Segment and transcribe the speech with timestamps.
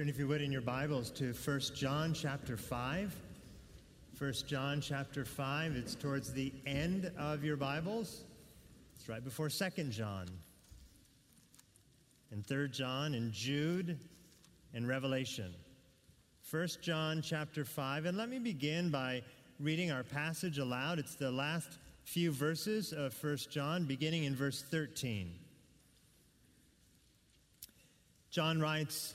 [0.00, 3.14] Turn, if you would, in your Bibles to 1 John chapter 5.
[4.18, 5.76] 1 John chapter 5.
[5.76, 8.22] It's towards the end of your Bibles.
[8.96, 10.26] It's right before 2 John.
[12.30, 13.98] And 3 John and Jude
[14.72, 15.52] and Revelation.
[16.50, 18.06] 1 John chapter 5.
[18.06, 19.20] And let me begin by
[19.58, 20.98] reading our passage aloud.
[20.98, 25.30] It's the last few verses of 1 John, beginning in verse 13.
[28.30, 29.14] John writes,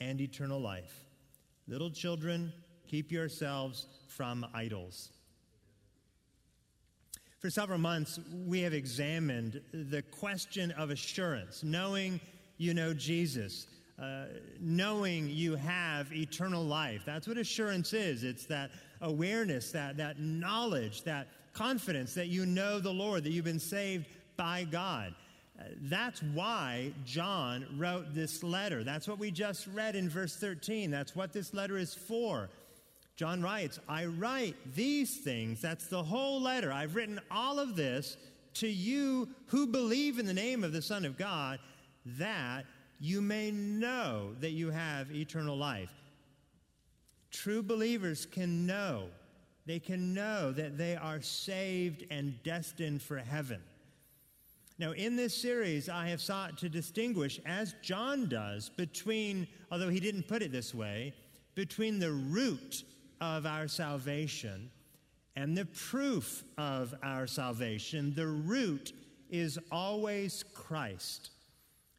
[0.00, 1.04] and eternal life.
[1.66, 2.52] Little children,
[2.86, 5.10] keep yourselves from idols.
[7.38, 12.20] For several months, we have examined the question of assurance, knowing
[12.56, 13.66] you know Jesus,
[14.00, 14.24] uh,
[14.60, 17.02] knowing you have eternal life.
[17.04, 18.24] That's what assurance is.
[18.24, 18.70] It's that
[19.02, 24.06] awareness, that, that knowledge, that confidence that you know the Lord, that you've been saved
[24.36, 25.14] by God.
[25.82, 28.82] That's why John wrote this letter.
[28.82, 30.90] That's what we just read in verse 13.
[30.90, 32.50] That's what this letter is for.
[33.16, 35.60] John writes, I write these things.
[35.60, 36.72] That's the whole letter.
[36.72, 38.16] I've written all of this
[38.54, 41.60] to you who believe in the name of the Son of God,
[42.04, 42.64] that
[42.98, 45.92] you may know that you have eternal life.
[47.30, 49.06] True believers can know,
[49.66, 53.60] they can know that they are saved and destined for heaven.
[54.76, 60.00] Now, in this series, I have sought to distinguish, as John does, between, although he
[60.00, 61.14] didn't put it this way,
[61.54, 62.82] between the root
[63.20, 64.70] of our salvation
[65.36, 68.14] and the proof of our salvation.
[68.14, 68.92] The root
[69.30, 71.30] is always Christ.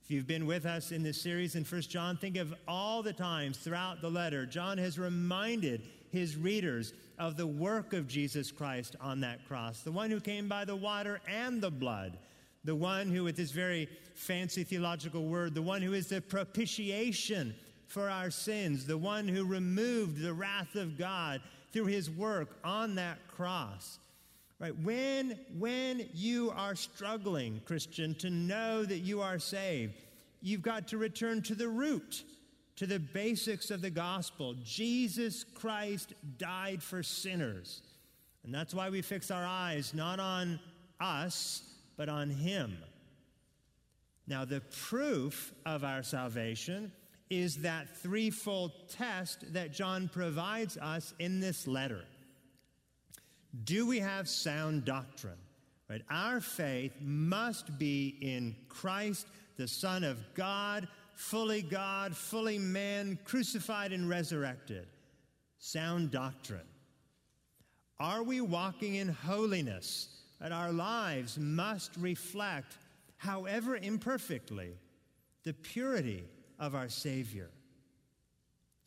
[0.03, 3.13] If you've been with us in this series in 1 John, think of all the
[3.13, 5.81] times throughout the letter, John has reminded
[6.11, 10.49] his readers of the work of Jesus Christ on that cross, the one who came
[10.49, 12.17] by the water and the blood
[12.65, 17.55] the one who, with this very fancy theological word, the one who is the propitiation
[17.87, 22.95] for our sins, the one who removed the wrath of God through his work on
[22.95, 23.99] that cross.
[24.59, 24.75] Right?
[24.79, 29.93] When, when you are struggling, Christian, to know that you are saved,
[30.41, 32.23] you've got to return to the root,
[32.77, 34.55] to the basics of the gospel.
[34.63, 37.81] Jesus Christ died for sinners.
[38.43, 40.59] And that's why we fix our eyes not on
[40.99, 41.63] us,
[41.97, 42.77] but on Him.
[44.27, 46.91] Now, the proof of our salvation
[47.29, 52.05] is that threefold test that John provides us in this letter.
[53.63, 55.37] Do we have sound doctrine?
[55.89, 56.01] Right?
[56.09, 59.27] Our faith must be in Christ,
[59.57, 64.87] the Son of God, fully God, fully man, crucified and resurrected.
[65.59, 66.67] Sound doctrine.
[67.99, 70.14] Are we walking in holiness?
[70.45, 72.77] That our lives must reflect,
[73.17, 74.69] however imperfectly,
[75.43, 76.23] the purity
[76.59, 77.49] of our Savior.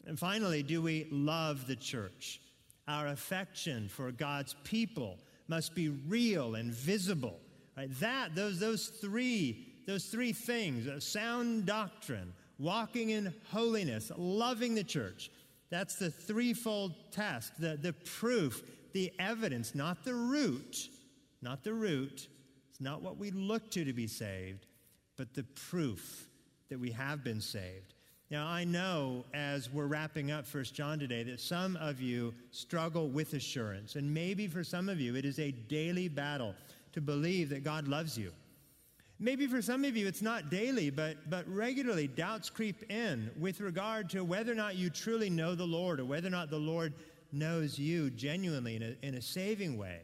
[0.06, 2.40] And finally, do we love the church?
[2.86, 5.18] Our affection for God's people
[5.48, 7.40] must be real and visible.
[7.76, 7.90] Right?
[7.98, 15.28] That, those, those three, those three things, sound doctrine, walking in holiness, loving the church,
[15.70, 18.62] that's the threefold test, the, the proof,
[18.92, 20.88] the evidence, not the root
[21.42, 22.28] not the root.
[22.70, 24.66] It's not what we look to to be saved,
[25.16, 26.28] but the proof
[26.68, 27.94] that we have been saved.
[28.30, 33.08] Now, I know as we're wrapping up First John today that some of you struggle
[33.08, 33.94] with assurance.
[33.94, 36.54] And maybe for some of you, it is a daily battle
[36.92, 38.32] to believe that God loves you.
[39.18, 43.60] Maybe for some of you, it's not daily, but, but regularly doubts creep in with
[43.60, 46.58] regard to whether or not you truly know the Lord or whether or not the
[46.58, 46.92] Lord
[47.32, 50.00] knows you genuinely in a, in a saving way.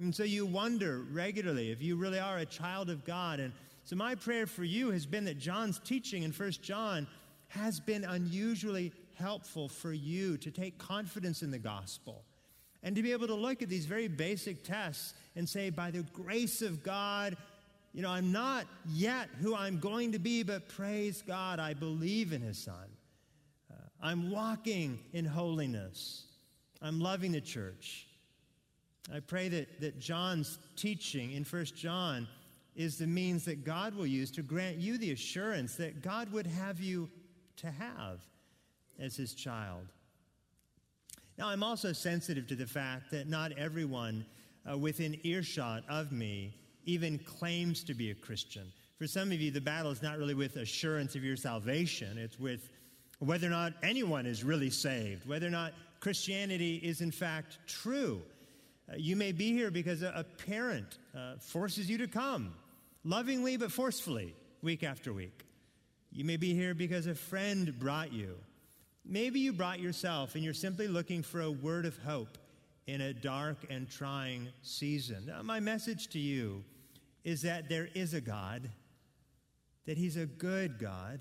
[0.00, 3.40] And so you wonder regularly if you really are a child of God.
[3.40, 3.52] And
[3.84, 7.06] so my prayer for you has been that John's teaching in First John
[7.48, 12.22] has been unusually helpful for you to take confidence in the gospel
[12.82, 16.02] and to be able to look at these very basic tests and say, by the
[16.12, 17.36] grace of God,
[17.92, 22.32] you know, I'm not yet who I'm going to be, but praise God, I believe
[22.32, 22.74] in His Son.
[23.70, 26.26] Uh, I'm walking in holiness.
[26.80, 28.07] I'm loving the church.
[29.14, 32.28] I pray that, that John's teaching in First John
[32.76, 36.46] is the means that God will use to grant you the assurance that God would
[36.46, 37.10] have you
[37.56, 38.20] to have
[39.00, 39.86] as his child.
[41.38, 44.26] Now, I'm also sensitive to the fact that not everyone
[44.70, 48.72] uh, within earshot of me even claims to be a Christian.
[48.96, 52.38] For some of you, the battle is not really with assurance of your salvation, it's
[52.38, 52.70] with
[53.20, 58.22] whether or not anyone is really saved, whether or not Christianity is in fact true.
[58.90, 62.54] Uh, you may be here because a, parent uh, forces you to come,
[63.04, 65.44] lovingly but forcefully, week after week.
[66.10, 68.36] You may be here because a friend brought you.
[69.04, 72.38] Maybe you brought yourself and you're simply looking for a word of hope
[72.86, 75.26] in a dark and trying season.
[75.26, 76.64] Now, my message to you
[77.24, 78.70] is that there is a God,
[79.86, 81.20] that He's a good God,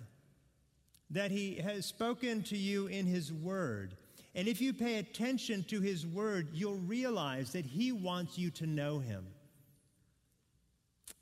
[1.10, 3.98] that He has spoken to you in His Word.
[4.38, 8.68] And if you pay attention to His Word, you'll realize that He wants you to
[8.68, 9.26] know Him.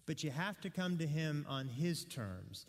[0.06, 2.66] But you have to come to Him on His terms.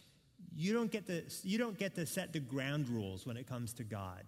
[0.54, 3.72] You don't get to, you don't get to set the ground rules when it comes
[3.74, 4.22] to God.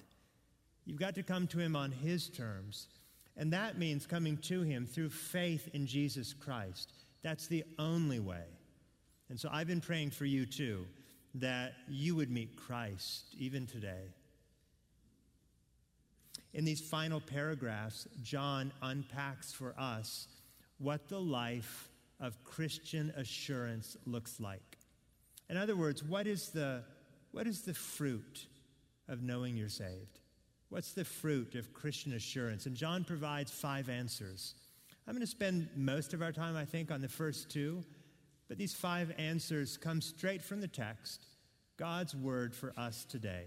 [0.84, 2.88] You've got to come to Him on His terms.
[3.36, 6.92] And that means coming to Him through faith in Jesus Christ.
[7.22, 8.44] That's the only way.
[9.30, 10.84] And so I've been praying for you too,
[11.34, 14.14] that you would meet Christ even today.
[16.54, 20.28] In these final paragraphs, John unpacks for us
[20.78, 21.88] what the life
[22.20, 24.78] of Christian assurance looks like.
[25.50, 26.82] In other words, what is the,
[27.32, 28.46] what is the fruit
[29.08, 30.20] of knowing you're saved?
[30.68, 32.66] What's the fruit of Christian assurance?
[32.66, 34.54] And John provides five answers.
[35.06, 37.82] I'm going to spend most of our time, I think, on the first two,
[38.48, 41.24] but these five answers come straight from the text,
[41.78, 43.46] God's word for us today.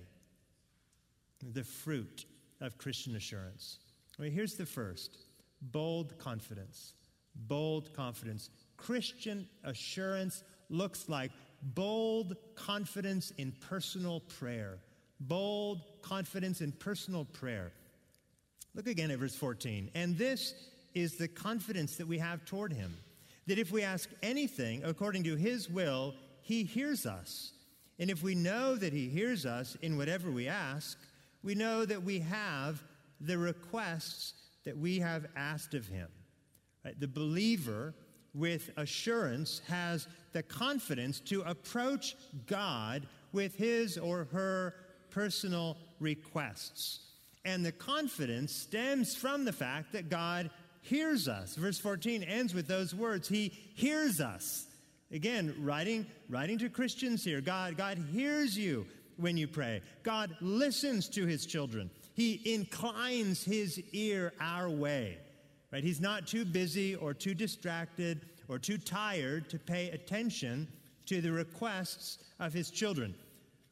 [1.54, 2.26] The fruit
[2.62, 3.80] of Christian assurance.
[4.18, 5.18] Well, here's the first
[5.62, 6.94] bold confidence.
[7.36, 8.50] Bold confidence.
[8.78, 11.32] Christian assurance looks like
[11.62, 14.80] bold confidence in personal prayer.
[15.20, 17.72] Bold confidence in personal prayer.
[18.74, 19.92] Look again at verse 14.
[19.96, 20.54] And this
[20.94, 22.96] is the confidence that we have toward him
[23.48, 27.54] that if we ask anything according to his will, he hears us.
[28.00, 30.98] And if we know that he hears us in whatever we ask,
[31.44, 32.82] we know that we have
[33.20, 34.34] the requests
[34.64, 36.08] that we have asked of him.
[36.86, 37.00] Right?
[37.00, 37.94] The believer,
[38.34, 42.16] with assurance, has the confidence to approach
[42.46, 44.76] God with his or her
[45.10, 47.00] personal requests.
[47.44, 50.50] And the confidence stems from the fact that God
[50.82, 51.56] hears us.
[51.56, 54.66] Verse 14 ends with those words He hears us.
[55.12, 58.86] Again, writing, writing to Christians here God, God hears you
[59.18, 61.90] when you pray, God listens to his children.
[62.14, 65.18] He inclines his ear our way.
[65.72, 65.84] Right?
[65.84, 70.68] He's not too busy or too distracted or too tired to pay attention
[71.06, 73.16] to the requests of his children.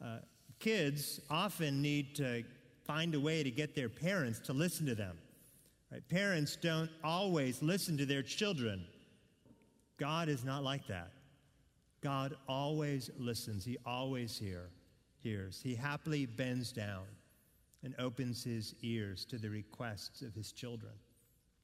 [0.04, 0.20] Uh,
[0.60, 2.44] kids often need to
[2.86, 5.18] find a way to get their parents to listen to them.
[5.92, 6.08] Right?
[6.08, 8.86] Parents don't always listen to their children.
[9.98, 11.12] God is not like that.
[12.02, 13.66] God always listens.
[13.66, 14.70] He always hear,
[15.22, 15.62] hears.
[15.64, 17.06] He happily bends down
[17.84, 20.92] and opens his ears to the requests of his children.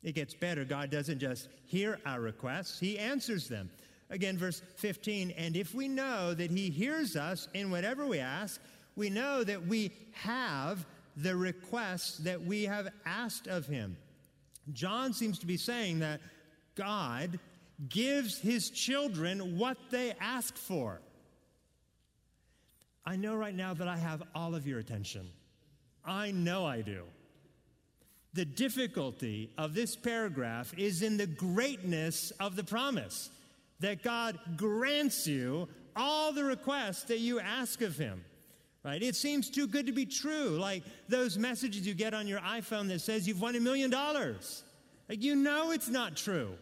[0.03, 0.63] It gets better.
[0.63, 3.69] God doesn't just hear our requests, he answers them.
[4.11, 8.61] Again, verse 15, and if we know that he hears us in whatever we ask,
[8.95, 10.85] we know that we have
[11.17, 13.97] the requests that we have asked of him.
[14.73, 16.21] John seems to be saying that
[16.75, 17.39] God
[17.89, 21.01] gives his children what they ask for.
[23.05, 25.29] I know right now that I have all of your attention.
[26.03, 27.03] I know I do.
[28.33, 33.29] The difficulty of this paragraph is in the greatness of the promise
[33.79, 38.23] that God grants you all the requests that you ask of him.
[38.83, 39.01] right?
[39.01, 42.87] It seems too good to be true, like those messages you get on your iPhone
[42.89, 44.63] that says you've won a million dollars.
[45.07, 46.57] Like you know it's not true.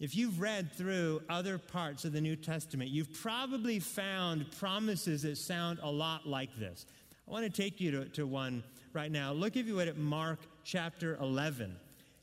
[0.00, 5.36] If you've read through other parts of the New Testament, you've probably found promises that
[5.36, 6.86] sound a lot like this.
[7.28, 8.64] I want to take you to, to one
[8.94, 9.32] right now.
[9.32, 11.76] Look, if you would, at Mark chapter 11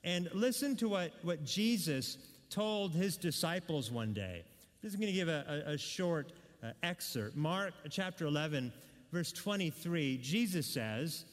[0.04, 2.18] and listen to what, what Jesus
[2.50, 4.44] told his disciples one day.
[4.82, 7.38] This is going to give a, a, a short uh, excerpt.
[7.38, 8.74] Mark chapter 11,
[9.12, 11.26] verse 23, Jesus says,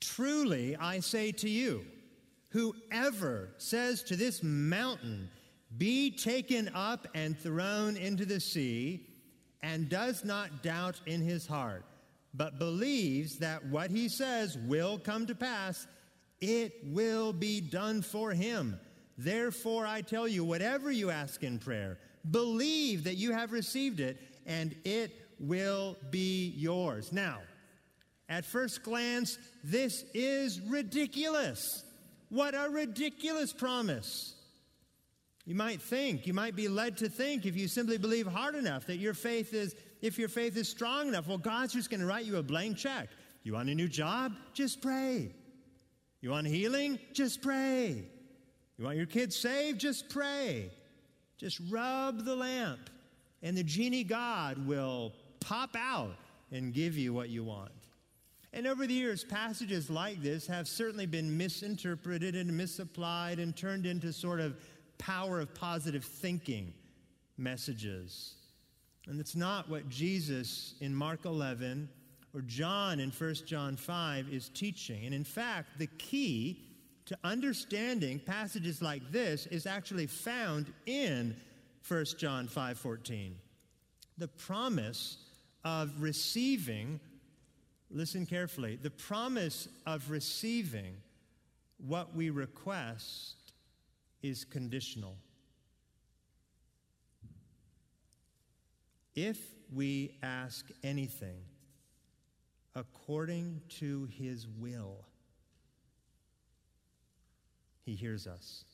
[0.00, 1.84] Truly I say to you,
[2.56, 5.28] whoever says to this mountain,
[5.76, 9.06] Be taken up and thrown into the sea,
[9.62, 11.84] and does not doubt in his heart,
[12.32, 15.86] but believes that what he says will come to pass,
[16.40, 18.80] it will be done for him.
[19.18, 21.98] Therefore, I tell you, whatever you ask in prayer,
[22.30, 27.12] believe that you have received it, and it will be yours.
[27.12, 27.40] Now,
[28.30, 31.82] at first glance, this is ridiculous.
[32.28, 34.34] What a ridiculous promise.
[35.44, 38.86] You might think, you might be led to think, if you simply believe hard enough,
[38.86, 42.06] that your faith is, if your faith is strong enough, well, God's just going to
[42.06, 43.08] write you a blank check.
[43.44, 44.32] You want a new job?
[44.54, 45.32] Just pray.
[46.20, 46.98] You want healing?
[47.12, 48.04] Just pray.
[48.76, 49.78] You want your kids saved?
[49.78, 50.70] Just pray.
[51.38, 52.90] Just rub the lamp,
[53.42, 56.16] and the genie God will pop out
[56.50, 57.70] and give you what you want.
[58.56, 63.84] And over the years, passages like this have certainly been misinterpreted and misapplied and turned
[63.84, 64.56] into sort of
[64.96, 66.72] power of positive thinking
[67.36, 68.36] messages.
[69.08, 71.86] And it's not what Jesus in Mark 11
[72.32, 75.04] or John in 1 John 5 is teaching.
[75.04, 76.64] And in fact, the key
[77.04, 81.36] to understanding passages like this is actually found in
[81.86, 83.34] 1 John 5:14.
[84.16, 85.18] The promise
[85.62, 87.00] of receiving
[87.90, 88.76] Listen carefully.
[88.76, 90.96] The promise of receiving
[91.78, 93.52] what we request
[94.22, 95.16] is conditional.
[99.14, 99.38] If
[99.72, 101.38] we ask anything
[102.74, 105.04] according to his will,
[107.84, 108.64] he hears us.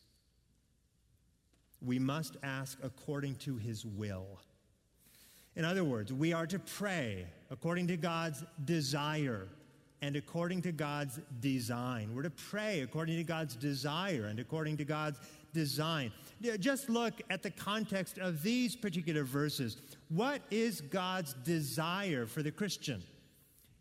[1.81, 4.41] We must ask according to his will.
[5.55, 9.47] In other words, we are to pray according to God's desire
[10.01, 12.13] and according to God's design.
[12.17, 15.21] We're to pray according to God's desire and according to God's
[15.53, 16.11] design.
[16.59, 19.77] Just look at the context of these particular verses.
[20.09, 23.03] What is God's desire for the Christian?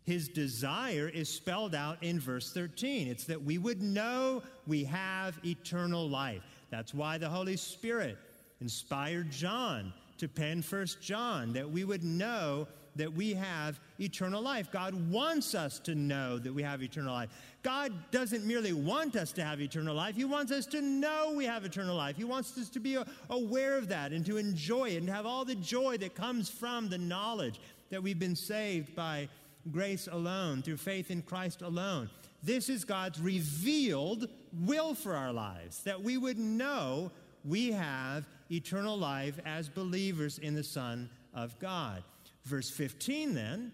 [0.04, 3.08] His desire is spelled out in verse 13.
[3.08, 6.42] It's that we would know we have eternal life.
[6.70, 8.18] That's why the Holy Spirit
[8.60, 14.70] inspired John to pen First John, that we would know that we have eternal life.
[14.70, 17.30] God wants us to know that we have eternal life.
[17.62, 21.44] God doesn't merely want us to have eternal life, He wants us to know we
[21.44, 22.16] have eternal life.
[22.16, 22.98] He wants us to be
[23.30, 26.88] aware of that and to enjoy it and have all the joy that comes from
[26.88, 29.28] the knowledge that we've been saved by
[29.70, 32.10] grace alone, through faith in Christ alone.
[32.42, 37.12] This is God's revealed will for our lives, that we would know
[37.44, 42.02] we have eternal life as believers in the Son of God.
[42.44, 43.72] Verse 15 then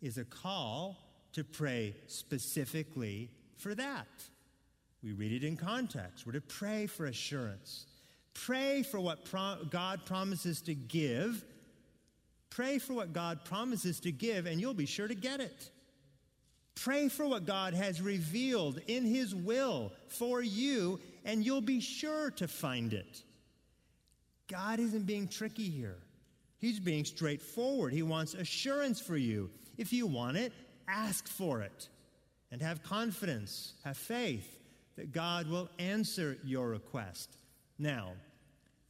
[0.00, 0.96] is a call
[1.32, 4.06] to pray specifically for that.
[5.02, 6.26] We read it in context.
[6.26, 7.86] We're to pray for assurance.
[8.34, 11.44] Pray for what pro- God promises to give.
[12.50, 15.70] Pray for what God promises to give, and you'll be sure to get it.
[16.74, 22.30] Pray for what God has revealed in His will for you, and you'll be sure
[22.32, 23.22] to find it.
[24.48, 25.98] God isn't being tricky here.
[26.60, 27.92] He's being straightforward.
[27.92, 29.50] He wants assurance for you.
[29.78, 30.52] If you want it,
[30.86, 31.88] ask for it
[32.52, 34.58] and have confidence, have faith
[34.96, 37.38] that God will answer your request.
[37.78, 38.12] Now,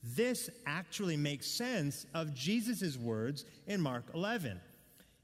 [0.03, 4.61] this actually makes sense of Jesus' words in Mark 11.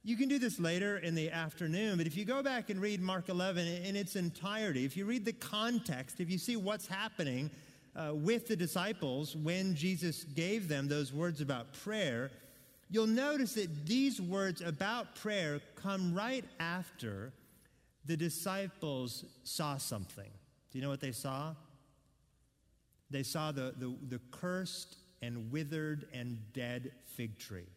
[0.04, 3.00] You can do this later in the afternoon, but if you go back and read
[3.00, 7.50] Mark 11 in its entirety, if you read the context, if you see what's happening
[7.96, 12.30] uh, with the disciples when Jesus gave them those words about prayer,
[12.90, 17.32] you'll notice that these words about prayer come right after
[18.04, 20.30] the disciples saw something.
[20.70, 21.54] Do you know what they saw?
[23.10, 27.68] They saw the, the, the cursed and withered and dead fig tree.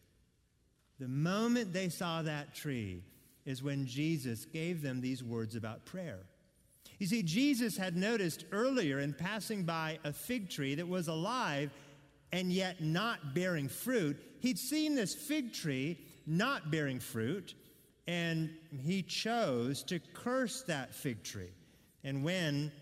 [0.98, 3.02] The moment they saw that tree
[3.46, 6.18] is when Jesus gave them these words about prayer.
[7.00, 11.72] You see, Jesus had noticed earlier in passing by a fig tree that was alive
[12.30, 17.54] and yet not bearing fruit, He'd seen this fig tree not bearing fruit,
[18.06, 18.50] and
[18.82, 21.52] he chose to curse that fig tree.
[22.02, 22.72] And when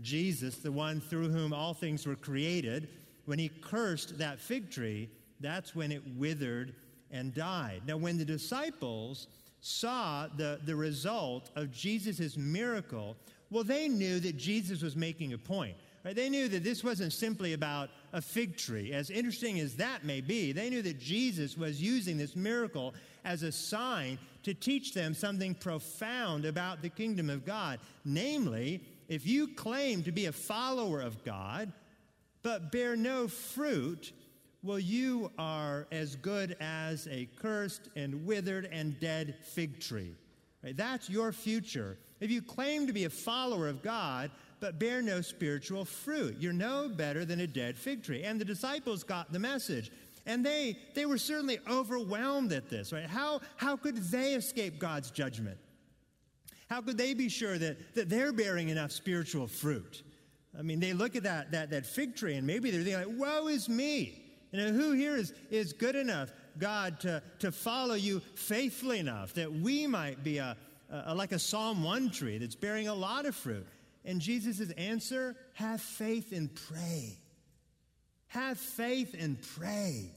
[0.00, 2.88] Jesus, the one through whom all things were created,
[3.24, 6.74] when he cursed that fig tree, that's when it withered
[7.10, 7.82] and died.
[7.86, 9.26] Now, when the disciples
[9.60, 13.16] saw the, the result of Jesus' miracle,
[13.50, 15.76] well, they knew that Jesus was making a point.
[16.04, 16.14] Right?
[16.14, 18.92] They knew that this wasn't simply about a fig tree.
[18.92, 23.42] As interesting as that may be, they knew that Jesus was using this miracle as
[23.42, 27.80] a sign to teach them something profound about the kingdom of God.
[28.04, 31.72] Namely, if you claim to be a follower of God,
[32.42, 34.12] but bear no fruit,
[34.62, 40.14] well, you are as good as a cursed and withered and dead fig tree.
[40.62, 40.76] Right?
[40.76, 41.98] That's your future.
[42.20, 46.52] If you claim to be a follower of God, but bear no spiritual fruit, you're
[46.52, 48.24] no better than a dead fig tree.
[48.24, 49.90] And the disciples got the message.
[50.26, 53.06] And they, they were certainly overwhelmed at this, right?
[53.06, 55.58] How, how could they escape God's judgment?
[56.68, 60.02] How could they be sure that, that they're bearing enough spiritual fruit?
[60.58, 63.20] I mean, they look at that, that, that fig tree and maybe they're thinking, like,
[63.20, 64.24] woe is me.
[64.52, 69.34] You know, who here is, is good enough, God, to, to follow you faithfully enough
[69.34, 70.56] that we might be a,
[70.90, 73.66] a, like a Psalm 1 tree that's bearing a lot of fruit?
[74.04, 77.18] And Jesus' answer have faith and pray.
[78.28, 80.12] Have faith and pray.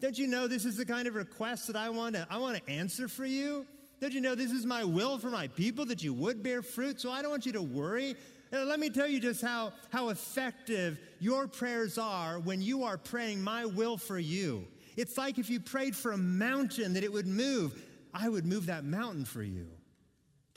[0.00, 2.56] Don't you know this is the kind of request that I want to I want
[2.56, 3.66] to answer for you?
[4.00, 7.00] Don't you know this is my will for my people that you would bear fruit?
[7.00, 8.14] So I don't want you to worry.
[8.52, 13.42] Let me tell you just how, how effective your prayers are when you are praying
[13.42, 14.66] my will for you.
[14.96, 17.80] It's like if you prayed for a mountain that it would move,
[18.14, 19.66] I would move that mountain for you.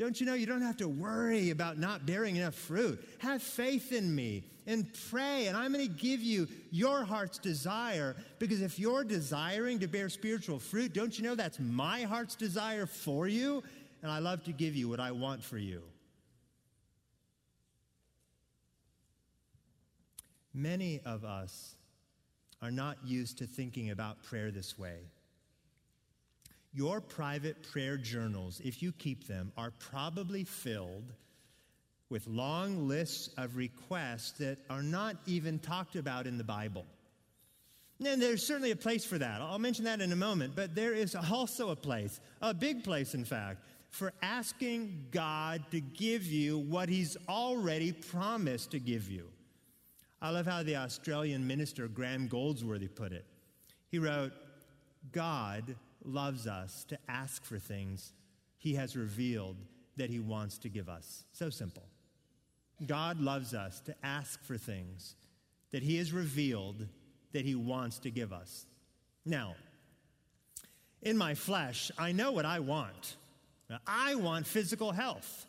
[0.01, 3.08] Don't you know you don't have to worry about not bearing enough fruit?
[3.20, 8.15] Have faith in me and pray, and I'm going to give you your heart's desire
[8.39, 12.88] because if you're desiring to bear spiritual fruit, don't you know that's my heart's desire
[12.88, 13.62] for you?
[14.01, 15.84] And I love to give you what I want for you.
[20.51, 21.75] Many of us
[22.60, 25.12] are not used to thinking about prayer this way.
[26.73, 31.13] Your private prayer journals, if you keep them, are probably filled
[32.10, 36.86] with long lists of requests that are not even talked about in the Bible.
[38.03, 39.41] And there's certainly a place for that.
[39.41, 43.13] I'll mention that in a moment, but there is also a place, a big place,
[43.13, 49.27] in fact, for asking God to give you what He's already promised to give you.
[50.21, 53.25] I love how the Australian minister Graham Goldsworthy put it.
[53.89, 54.31] He wrote,
[55.12, 58.14] God loves us to ask for things
[58.58, 59.58] he has revealed
[59.98, 61.26] that he wants to give us.
[61.32, 61.84] So simple.
[62.86, 65.16] God loves us to ask for things
[65.72, 66.88] that he has revealed
[67.34, 68.66] that he wants to give us.
[69.26, 69.56] Now,
[71.02, 73.16] in my flesh, I know what I want.
[73.88, 75.46] I want physical health.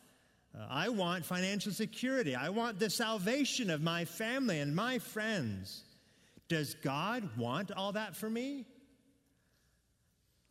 [0.55, 2.35] Uh, I want financial security.
[2.35, 5.83] I want the salvation of my family and my friends.
[6.49, 8.67] Does God want all that for me?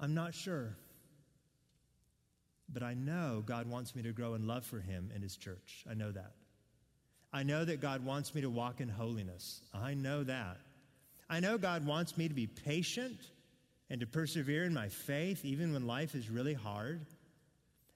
[0.02, 0.76] I'm not sure.
[2.74, 5.86] But I know God wants me to grow in love for Him and His church.
[5.90, 6.34] I know that.
[7.32, 9.62] I know that God wants me to walk in holiness.
[9.74, 10.58] I know that.
[11.30, 13.20] I know God wants me to be patient
[13.90, 17.06] and to persevere in my faith even when life is really hard.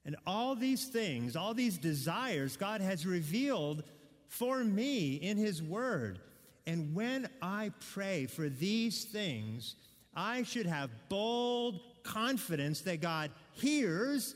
[0.05, 3.83] And all these things, all these desires, God has revealed
[4.27, 6.19] for me in His Word.
[6.67, 9.75] And when I pray for these things,
[10.15, 14.35] I should have bold confidence that God hears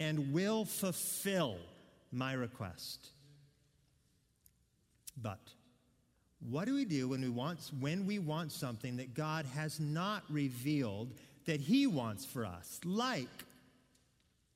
[0.00, 1.56] and will fulfill
[2.10, 3.10] my request.
[5.22, 5.38] But
[6.48, 10.24] what do we do when we want, when we want something that God has not
[10.30, 11.12] revealed
[11.44, 13.28] that He wants for us, like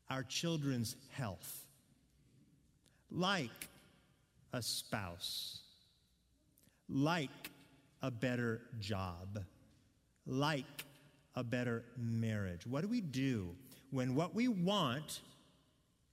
[0.09, 1.67] our children's health,
[3.11, 3.69] like
[4.53, 5.61] a spouse,
[6.89, 7.51] like
[8.03, 9.45] a better job,
[10.27, 10.85] like
[11.35, 12.67] a better marriage?
[12.67, 13.55] What do we do
[13.91, 15.21] when what we want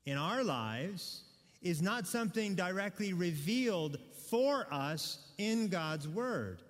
[0.06, 1.24] in our lives
[1.62, 3.98] is not something directly revealed
[4.30, 6.62] for us in God's Word?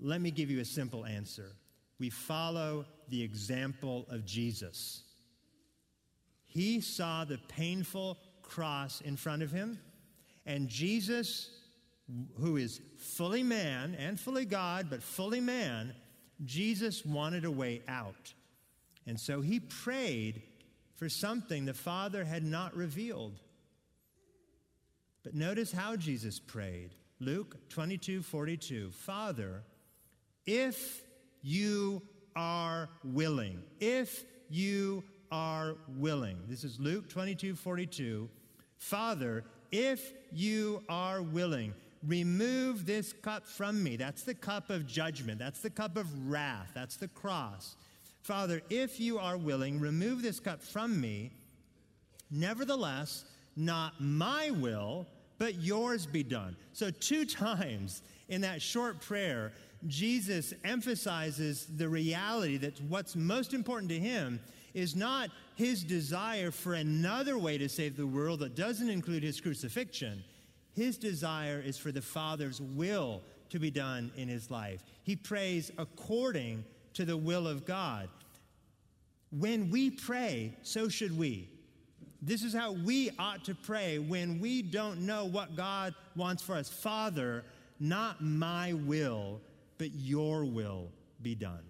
[0.00, 1.52] Let me give you a simple answer.
[1.98, 5.02] We follow the example of Jesus.
[6.46, 9.78] He saw the painful cross in front of him,
[10.46, 11.50] and Jesus,
[12.40, 15.94] who is fully man and fully God, but fully man,
[16.44, 18.34] Jesus wanted a way out.
[19.06, 20.42] And so he prayed
[20.96, 23.40] for something the Father had not revealed.
[25.22, 26.90] But notice how Jesus prayed.
[27.18, 28.90] Luke 22 42.
[28.90, 29.62] Father,
[30.46, 31.02] if
[31.42, 32.02] you
[32.36, 33.62] are willing.
[33.80, 36.38] If you are willing.
[36.48, 38.28] This is Luke 22 42.
[38.78, 41.74] Father, if you are willing,
[42.06, 43.96] remove this cup from me.
[43.96, 45.38] That's the cup of judgment.
[45.38, 46.70] That's the cup of wrath.
[46.74, 47.76] That's the cross.
[48.22, 51.32] Father, if you are willing, remove this cup from me.
[52.30, 53.24] Nevertheless,
[53.56, 55.06] not my will,
[55.38, 56.56] but yours be done.
[56.72, 59.52] So, two times in that short prayer,
[59.86, 64.38] Jesus emphasizes the reality that what's most important to him
[64.74, 69.40] is not his desire for another way to save the world that doesn't include his
[69.40, 70.22] crucifixion.
[70.72, 74.82] His desire is for the Father's will to be done in his life.
[75.02, 78.08] He prays according to the will of God.
[79.30, 81.48] When we pray, so should we.
[82.22, 86.54] This is how we ought to pray when we don't know what God wants for
[86.54, 86.68] us.
[86.68, 87.44] Father,
[87.78, 89.40] not my will,
[89.78, 90.88] but your will
[91.22, 91.64] be done.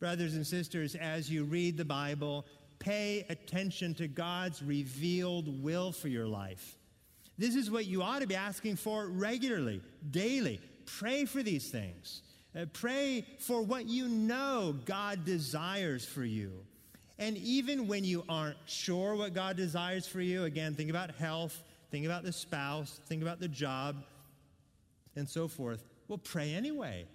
[0.00, 2.44] Brothers and sisters, as you read the Bible,
[2.78, 6.76] pay attention to God's revealed will for your life.
[7.38, 10.60] This is what you ought to be asking for regularly, daily.
[10.86, 12.22] Pray for these things.
[12.54, 16.52] Uh, pray for what you know God desires for you.
[17.18, 21.62] And even when you aren't sure what God desires for you, again, think about health,
[21.90, 23.96] think about the spouse, think about the job,
[25.14, 25.84] and so forth.
[26.08, 27.06] Well, pray anyway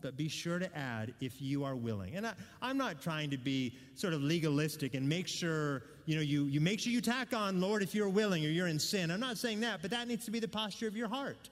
[0.00, 2.16] but be sure to add if you are willing.
[2.16, 6.22] And I, am not trying to be sort of legalistic and make sure, you know,
[6.22, 9.10] you, you make sure you tack on, Lord, if you're willing or you're in sin.
[9.10, 11.50] I'm not saying that, but that needs to be the posture of your heart.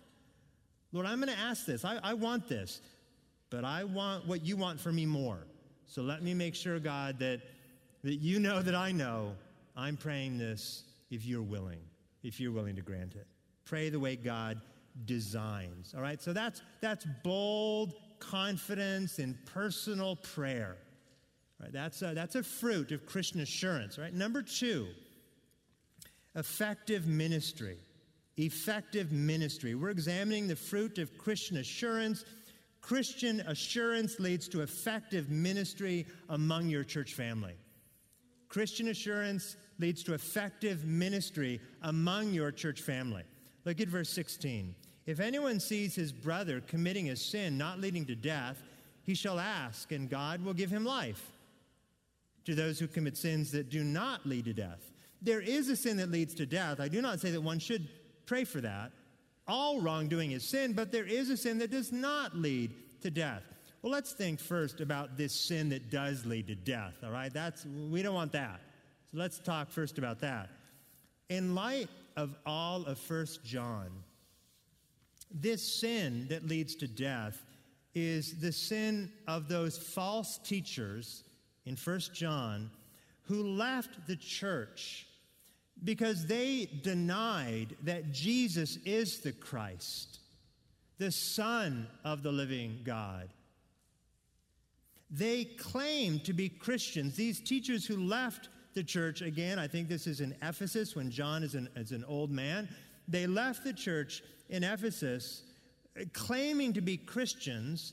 [0.93, 1.85] Lord, I'm going to ask this.
[1.85, 2.81] I, I want this,
[3.51, 5.47] but I want what you want for me more.
[5.87, 7.41] So let me make sure, God, that,
[8.05, 9.33] that you know that I know
[9.77, 11.81] I'm praying this if you're willing,
[12.23, 13.27] if you're willing to grant it.
[13.65, 14.61] Pray the way God
[15.05, 15.95] designs.
[15.97, 20.77] All right, so that's that's bold confidence in personal prayer.
[21.61, 23.99] Right, that's, a, that's a fruit of Christian assurance.
[23.99, 24.13] Right?
[24.13, 24.89] Number two,
[26.35, 27.79] effective ministry.
[28.37, 29.75] Effective ministry.
[29.75, 32.25] We're examining the fruit of Christian assurance.
[32.81, 37.55] Christian assurance leads to effective ministry among your church family.
[38.49, 43.23] Christian assurance leads to effective ministry among your church family.
[43.65, 44.75] Look at verse 16.
[45.07, 48.63] If anyone sees his brother committing a sin not leading to death,
[49.05, 51.31] he shall ask, and God will give him life.
[52.47, 54.91] To those who commit sins that do not lead to death.
[55.23, 56.79] There is a sin that leads to death.
[56.81, 57.89] I do not say that one should
[58.27, 58.93] pray for that.
[59.47, 62.71] All wrongdoing is sin, but there is a sin that does not lead
[63.03, 63.43] to death.
[63.83, 67.33] Well, let's think first about this sin that does lead to death, all right?
[67.33, 68.61] That's we don't want that.
[69.11, 70.49] So let's talk first about that.
[71.29, 73.91] In light of all of First John,
[75.35, 77.45] this sin that leads to death
[77.95, 81.25] is the sin of those false teachers
[81.67, 82.71] in 1 John
[83.23, 85.07] who left the church
[85.83, 90.21] because they denied that Jesus is the Christ,
[90.99, 93.29] the Son of the living God.
[95.11, 97.17] They claim to be Christians.
[97.17, 101.43] These teachers who left the church, again, I think this is in Ephesus when John
[101.43, 102.69] is an, is an old man,
[103.07, 105.43] they left the church in Ephesus
[106.13, 107.93] claiming to be Christians,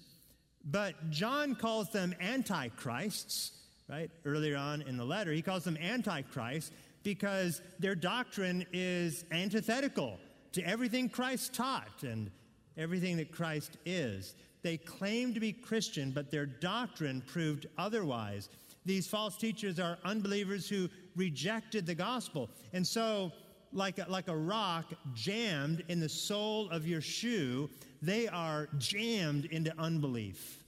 [0.65, 3.51] but John calls them antichrists,
[3.89, 4.09] right?
[4.25, 6.71] Earlier on in the letter, he calls them antichrists
[7.03, 10.19] because their doctrine is antithetical
[10.53, 12.29] to everything Christ taught and
[12.77, 14.35] everything that Christ is.
[14.63, 18.49] They claim to be Christian, but their doctrine proved otherwise.
[18.85, 22.49] These false teachers are unbelievers who rejected the gospel.
[22.73, 23.31] And so
[23.73, 27.69] like a, like a rock jammed in the sole of your shoe,
[28.01, 30.63] they are jammed into unbelief.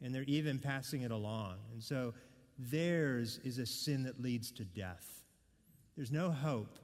[0.00, 1.56] And they're even passing it along.
[1.72, 2.14] And so
[2.58, 5.22] theirs is a sin that leads to death.
[5.96, 6.78] There's no hope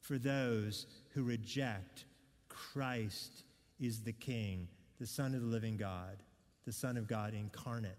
[0.00, 2.04] for those who reject
[2.48, 3.44] Christ
[3.78, 4.68] is the King,
[5.00, 6.22] the Son of the living God,
[6.64, 7.98] the Son of God incarnate.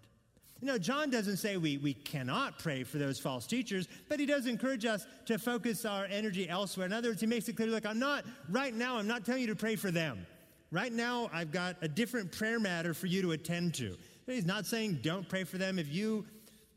[0.64, 4.24] You know, John doesn't say we, we cannot pray for those false teachers, but he
[4.24, 6.86] does encourage us to focus our energy elsewhere.
[6.86, 9.42] In other words, he makes it clear, look, I'm not, right now, I'm not telling
[9.42, 10.26] you to pray for them.
[10.70, 13.94] Right now, I've got a different prayer matter for you to attend to.
[14.24, 15.78] He's not saying don't pray for them.
[15.78, 16.24] If you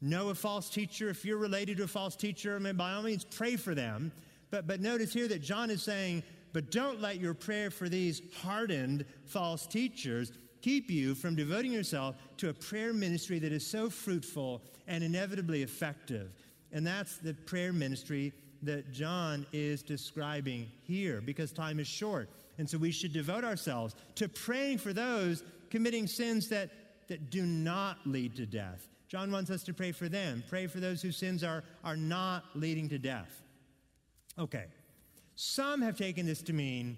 [0.02, 3.04] know a false teacher, if you're related to a false teacher, I mean, by all
[3.04, 4.12] means, pray for them.
[4.52, 8.22] But, but notice here that John is saying, but don't let your prayer for these
[8.42, 13.90] hardened false teachers keep you from devoting yourself to a prayer ministry that is so
[13.90, 16.32] fruitful and inevitably effective.
[16.72, 22.30] And that's the prayer ministry that John is describing here because time is short.
[22.58, 26.72] And so we should devote ourselves to praying for those committing sins that
[27.08, 28.88] that do not lead to death.
[29.08, 30.44] John wants us to pray for them.
[30.50, 33.42] Pray for those whose sins are, are not leading to death.
[34.38, 34.66] Okay.
[35.36, 36.98] Some have taken this to mean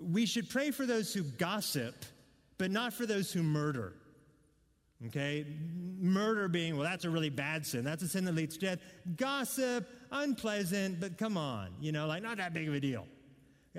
[0.00, 1.94] we should pray for those who gossip,
[2.62, 3.92] but not for those who murder.
[5.08, 5.44] Okay?
[5.98, 7.82] Murder being, well, that's a really bad sin.
[7.82, 8.78] That's a sin that leads to death.
[9.16, 13.08] Gossip, unpleasant, but come on, you know, like not that big of a deal.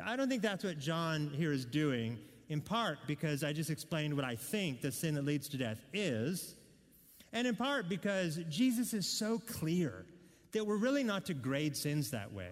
[0.03, 2.19] I don't think that's what John here is doing,
[2.49, 5.79] in part because I just explained what I think the sin that leads to death
[5.93, 6.55] is,
[7.31, 10.05] and in part because Jesus is so clear
[10.51, 12.51] that we're really not to grade sins that way.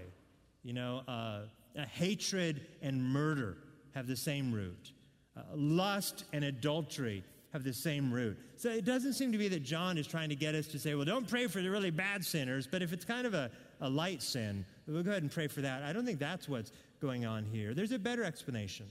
[0.63, 1.41] You know, uh,
[1.89, 3.57] hatred and murder
[3.95, 4.93] have the same root,
[5.35, 8.37] uh, lust and adultery have the same root.
[8.57, 10.95] So it doesn't seem to be that John is trying to get us to say,
[10.95, 13.89] well, don't pray for the really bad sinners, but if it's kind of a, a
[13.89, 15.83] light sin, we'll go ahead and pray for that.
[15.83, 17.73] I don't think that's what's going on here.
[17.73, 18.87] There's a better explanation.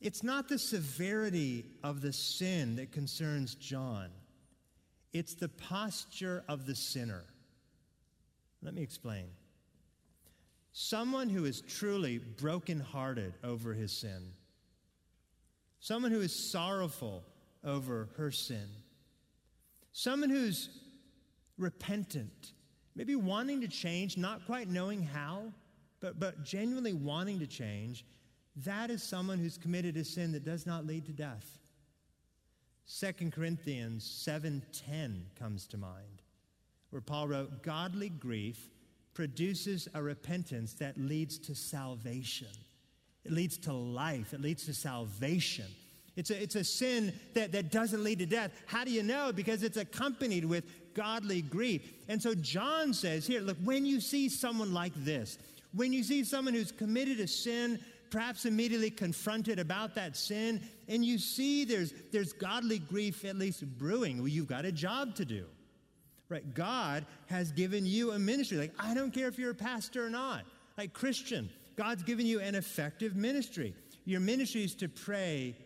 [0.00, 4.10] It's not the severity of the sin that concerns John,
[5.14, 7.24] it's the posture of the sinner.
[8.62, 9.26] Let me explain.
[10.76, 14.32] Someone who is truly brokenhearted over his sin,
[15.78, 17.22] someone who is sorrowful
[17.62, 18.66] over her sin,
[19.92, 20.68] someone who's
[21.58, 22.54] repentant,
[22.96, 25.52] maybe wanting to change, not quite knowing how,
[26.00, 28.04] but, but genuinely wanting to change,
[28.56, 31.60] that is someone who's committed a sin that does not lead to death.
[32.98, 36.22] 2 Corinthians 7:10 comes to mind
[36.90, 38.70] where Paul wrote, Godly grief
[39.14, 42.48] produces a repentance that leads to salvation.
[43.24, 45.66] It leads to life, it leads to salvation.
[46.16, 48.52] It's a, it's a sin that, that doesn't lead to death.
[48.66, 49.32] How do you know?
[49.32, 51.92] Because it's accompanied with godly grief.
[52.08, 55.38] And so John says here, look, when you see someone like this,
[55.72, 61.04] when you see someone who's committed a sin, perhaps immediately confronted about that sin, and
[61.04, 65.24] you see there's, there's godly grief at least brewing, well, you've got a job to
[65.24, 65.46] do.
[66.28, 66.54] Right?
[66.54, 68.56] God has given you a ministry.
[68.56, 70.44] Like, I don't care if you're a pastor or not.
[70.78, 73.74] Like, Christian, God's given you an effective ministry.
[74.04, 75.56] Your ministry is to pray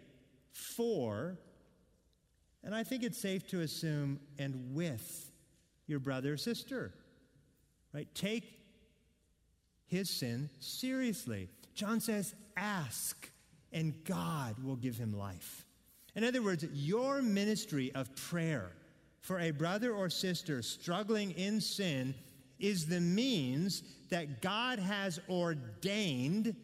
[0.53, 1.39] for,
[2.65, 5.31] and I think it's safe to assume, and with
[5.87, 6.93] your brother or sister.
[7.95, 8.09] Right?
[8.15, 8.45] Take
[9.87, 11.49] his sin seriously.
[11.75, 13.31] John says, ask,
[13.73, 15.65] and God will give him life.
[16.15, 18.73] In other words, your ministry of prayer
[19.29, 22.15] for a brother or sister struggling in sin
[22.59, 26.57] is the means that God has ordained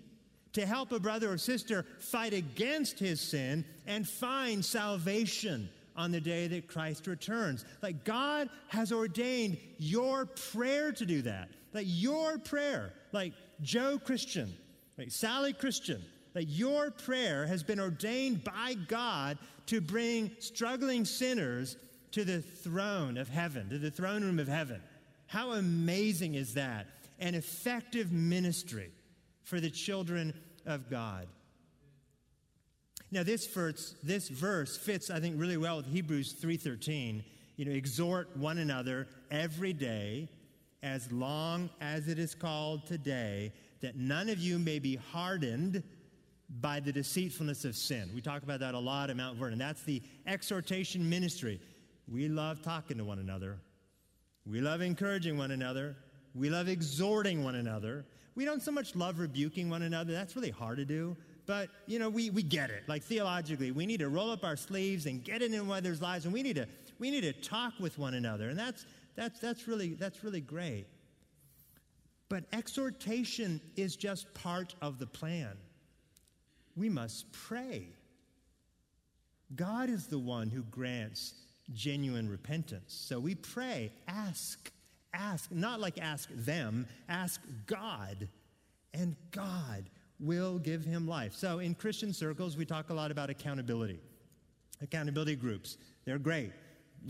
[0.55, 6.23] to help a brother or sister fight against his sin and find salvation on the
[6.23, 7.67] day that Christ returns.
[7.83, 11.51] Like God has ordained your prayer to do that.
[11.75, 14.51] Like your prayer, like Joe Christian,
[14.97, 16.03] like Sally Christian,
[16.35, 21.77] like your prayer has been ordained by God to bring struggling sinners
[22.15, 24.81] to the throne of heaven, to the throne room of heaven.
[25.27, 26.87] How amazing is that?
[27.19, 28.93] An effective ministry
[29.43, 30.33] for the children
[30.65, 31.27] of God.
[33.11, 37.25] Now, this verse, this verse fits, I think, really well with Hebrews 3.13.
[37.57, 40.29] You know, exhort one another every day,
[40.85, 45.83] as long as it is called today, that none of you may be hardened
[46.61, 48.11] by the deceitfulness of sin.
[48.15, 49.59] We talk about that a lot at Mount Vernon.
[49.59, 51.61] That's the exhortation ministry.
[52.07, 53.59] We love talking to one another.
[54.47, 55.97] We love encouraging one another.
[56.35, 58.05] We love exhorting one another.
[58.35, 60.13] We don't so much love rebuking one another.
[60.13, 61.17] That's really hard to do.
[61.47, 62.83] But, you know, we, we get it.
[62.89, 66.25] Like theologically, we need to roll up our sleeves and get into one another's lives,
[66.25, 66.67] and we need to,
[66.99, 68.49] we need to talk with one another.
[68.49, 70.87] And that's, that's, that's, really, that's really great.
[72.29, 75.53] But exhortation is just part of the plan.
[76.77, 77.89] We must pray.
[79.55, 81.35] God is the one who grants
[81.73, 82.95] genuine repentance.
[83.09, 84.71] So we pray, ask,
[85.13, 88.29] ask, not like ask them, ask God,
[88.93, 89.89] and God
[90.21, 91.35] will give him life.
[91.35, 94.01] So in Christian circles, we talk a lot about accountability.
[94.83, 96.53] Accountability groups, they're great.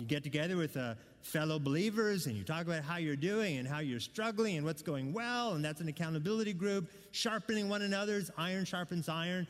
[0.01, 3.67] You get together with uh, fellow believers and you talk about how you're doing and
[3.67, 8.31] how you're struggling and what's going well, and that's an accountability group, sharpening one another's,
[8.37, 9.47] iron sharpens iron.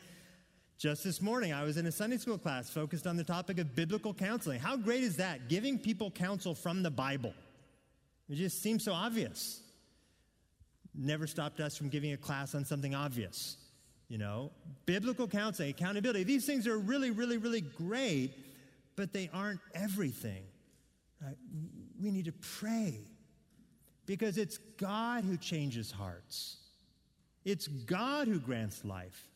[0.77, 3.75] Just this morning, I was in a Sunday school class focused on the topic of
[3.75, 4.59] biblical counseling.
[4.59, 5.47] How great is that?
[5.47, 7.33] Giving people counsel from the Bible.
[8.29, 9.61] It just seems so obvious.
[10.93, 13.55] Never stopped us from giving a class on something obvious.
[14.09, 14.51] You know,
[14.85, 18.33] biblical counseling, accountability, these things are really, really, really great,
[18.95, 20.43] but they aren't everything.
[21.21, 21.37] Right?
[22.01, 22.99] We need to pray
[24.05, 26.57] because it's God who changes hearts,
[27.45, 29.29] it's God who grants life.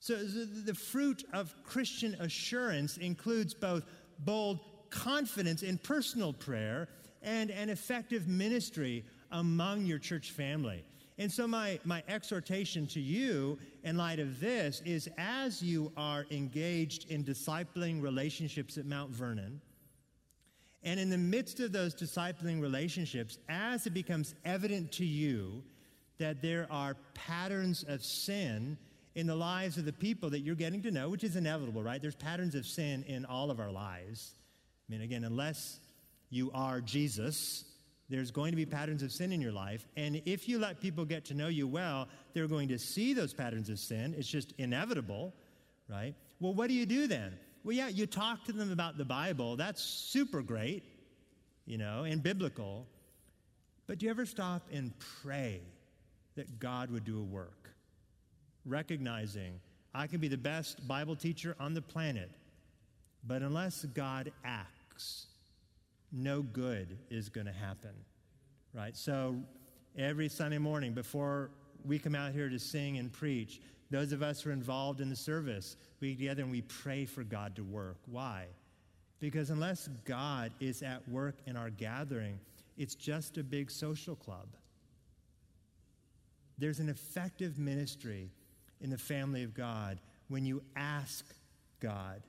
[0.00, 3.84] So the fruit of Christian assurance includes both
[4.20, 6.88] bold confidence in personal prayer
[7.22, 10.84] and an effective ministry among your church family.
[11.18, 16.24] And so, my, my exhortation to you in light of this is as you are
[16.30, 19.60] engaged in discipling relationships at Mount Vernon,
[20.82, 25.62] and in the midst of those discipling relationships, as it becomes evident to you
[26.16, 28.78] that there are patterns of sin
[29.14, 32.00] in the lives of the people that you're getting to know, which is inevitable, right?
[32.00, 34.34] There's patterns of sin in all of our lives.
[34.88, 35.80] I mean, again, unless
[36.30, 37.64] you are Jesus,
[38.08, 39.86] there's going to be patterns of sin in your life.
[39.96, 43.34] And if you let people get to know you well, they're going to see those
[43.34, 44.14] patterns of sin.
[44.16, 45.34] It's just inevitable,
[45.88, 46.14] right?
[46.40, 47.38] Well, what do you do then?
[47.62, 49.56] Well, yeah, you talk to them about the Bible.
[49.56, 50.84] That's super great,
[51.66, 52.86] you know, and biblical.
[53.86, 54.92] But do you ever stop and
[55.22, 55.60] pray
[56.36, 57.59] that God would do a work?
[58.66, 59.60] Recognizing
[59.94, 62.30] I can be the best Bible teacher on the planet,
[63.26, 65.26] but unless God acts,
[66.12, 67.90] no good is going to happen,
[68.72, 68.96] right?
[68.96, 69.36] So
[69.96, 71.50] every Sunday morning before
[71.84, 75.08] we come out here to sing and preach, those of us who are involved in
[75.08, 77.96] the service, we get together and we pray for God to work.
[78.06, 78.46] Why?
[79.18, 82.38] Because unless God is at work in our gathering,
[82.78, 84.46] it's just a big social club.
[86.58, 88.30] There's an effective ministry
[88.80, 91.24] in the family of God when you ask
[91.80, 92.22] God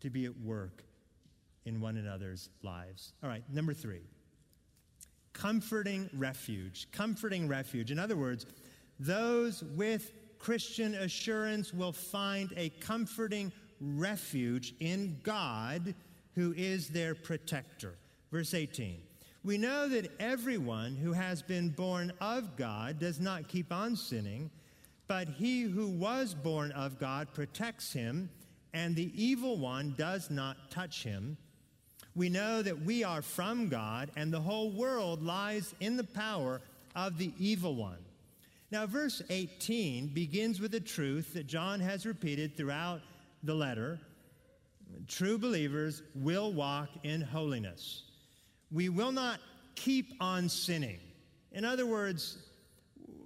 [0.00, 0.84] to be at work
[1.64, 3.12] in one another's lives.
[3.22, 4.02] All right, number three
[5.32, 6.88] comforting refuge.
[6.92, 7.90] Comforting refuge.
[7.90, 8.46] In other words,
[8.98, 15.94] those with Christian assurance will find a comforting refuge in God
[16.34, 17.94] who is their protector.
[18.30, 18.98] Verse 18.
[19.44, 24.50] We know that everyone who has been born of God does not keep on sinning,
[25.12, 28.30] but he who was born of God protects him,
[28.72, 31.36] and the evil one does not touch him
[32.14, 36.60] we know that we are from God and the whole world lies in the power
[36.94, 37.98] of the evil one.
[38.70, 43.00] Now, verse 18 begins with a truth that John has repeated throughout
[43.42, 43.98] the letter
[45.08, 48.02] true believers will walk in holiness.
[48.70, 49.40] We will not
[49.74, 51.00] keep on sinning.
[51.52, 52.36] In other words,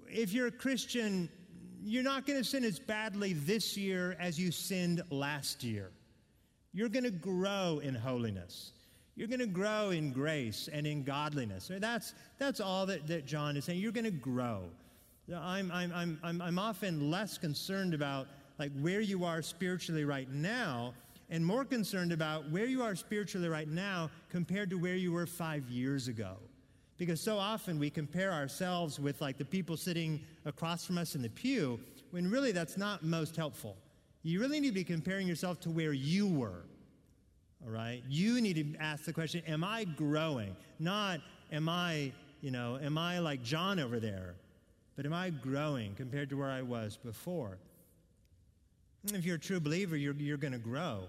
[0.09, 1.29] if you're a Christian,
[1.83, 5.91] you're not going to sin as badly this year as you sinned last year.
[6.73, 8.73] You're going to grow in holiness.
[9.15, 11.71] You're going to grow in grace and in godliness.
[11.73, 13.81] That's, that's all that, that John is saying.
[13.81, 14.65] You're going to grow.
[15.35, 20.93] I'm, I'm, I'm, I'm often less concerned about like where you are spiritually right now
[21.31, 25.27] and more concerned about where you are spiritually right now compared to where you were
[25.27, 26.37] five years ago.
[26.99, 31.23] Because so often we compare ourselves with like the people sitting across from us in
[31.23, 31.79] the pew
[32.11, 33.77] when really that's not most helpful.
[34.23, 36.65] You really need to be comparing yourself to where you were
[37.65, 38.03] all right?
[38.09, 40.57] You need to ask the question, am I growing?
[40.79, 44.35] Not, am I, you know, am I like John over there?
[44.95, 47.59] But am I growing compared to where I was before?
[49.13, 51.05] If you're a true believer, you're, you're going to grow.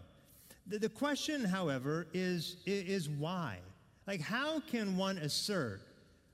[0.68, 3.58] The, the question, however, is, is why?
[4.08, 5.82] Like, how can one assert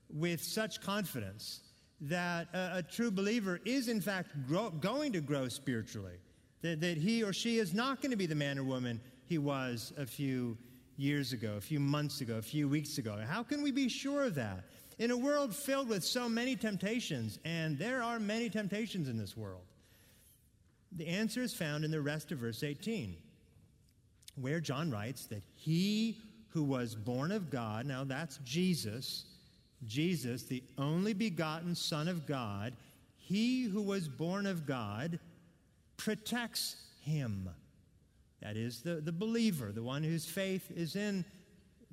[0.08, 1.60] with such confidence
[2.02, 6.18] that a, a true believer is, in fact, grow, going to grow spiritually?
[6.62, 9.38] That, that he or she is not going to be the man or woman he
[9.38, 10.56] was a few
[10.96, 13.18] years ago, a few months ago, a few weeks ago.
[13.28, 14.64] How can we be sure of that?
[14.98, 19.36] In a world filled with so many temptations, and there are many temptations in this
[19.36, 19.64] world,
[20.92, 23.16] the answer is found in the rest of verse 18,
[24.36, 26.16] where John writes that he
[26.54, 29.26] who was born of God, now that's Jesus,
[29.86, 32.72] Jesus, the only begotten Son of God,
[33.16, 35.18] he who was born of God
[35.96, 37.50] protects him
[38.44, 41.24] that is, the, the believer, the one whose faith is in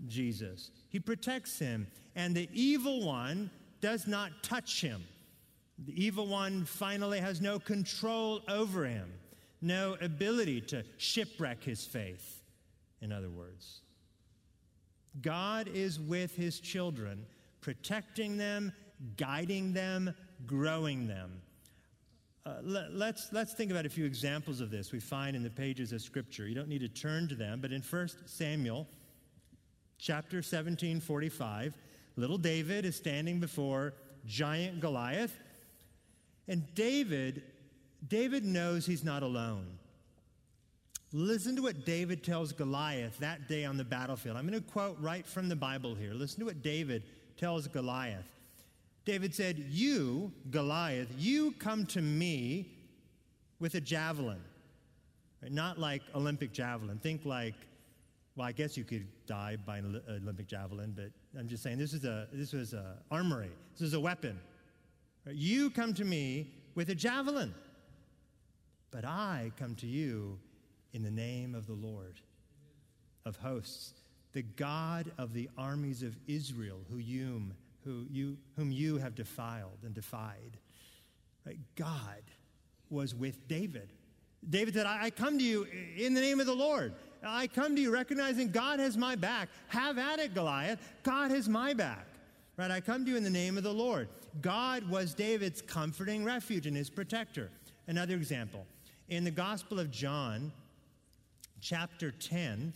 [0.08, 0.70] Jesus.
[0.90, 5.02] He protects him, and the evil one does not touch him.
[5.80, 9.14] The evil one finally has no control over him,
[9.62, 12.42] no ability to shipwreck his faith,
[13.02, 13.80] in other words.
[15.20, 17.26] God is with his children,
[17.60, 18.72] protecting them,
[19.18, 21.42] guiding them, growing them.
[22.46, 25.50] Uh, let, let's, let's think about a few examples of this we find in the
[25.50, 26.48] pages of Scripture.
[26.48, 28.88] You don't need to turn to them, but in 1 Samuel
[30.00, 31.76] chapter 17, 45,
[32.16, 33.94] little David is standing before
[34.26, 35.38] giant Goliath.
[36.48, 37.44] And David,
[38.08, 39.78] David knows he's not alone.
[41.14, 44.38] Listen to what David tells Goliath that day on the battlefield.
[44.38, 46.14] I'm going to quote right from the Bible here.
[46.14, 47.04] Listen to what David
[47.38, 48.26] tells Goliath.
[49.04, 52.70] David said, You, Goliath, you come to me
[53.60, 54.40] with a javelin?
[55.50, 57.00] Not like Olympic javelin.
[57.00, 57.56] Think like,
[58.36, 61.94] well, I guess you could die by an Olympic javelin, but I'm just saying this
[61.94, 63.52] is a this was a armory.
[63.74, 64.40] This is a weapon.
[65.30, 67.54] You come to me with a javelin,
[68.92, 70.38] but I come to you
[70.94, 72.20] in the name of the Lord
[73.26, 73.94] of hosts,
[74.34, 77.44] the God of the armies of Israel, who you,
[77.84, 80.58] who you, whom you have defiled and defied.
[81.46, 81.60] Right?
[81.76, 82.22] God
[82.90, 83.90] was with David.
[84.50, 85.68] David said, I, I come to you
[85.98, 86.94] in the name of the Lord.
[87.24, 89.50] I come to you recognizing God has my back.
[89.68, 90.80] Have at it, Goliath.
[91.04, 92.08] God has my back.
[92.58, 92.72] Right?
[92.72, 94.08] I come to you in the name of the Lord.
[94.42, 97.50] God was David's comforting refuge and his protector.
[97.88, 98.66] Another example.
[99.10, 100.52] In the Gospel of John,
[101.62, 102.74] chapter 10,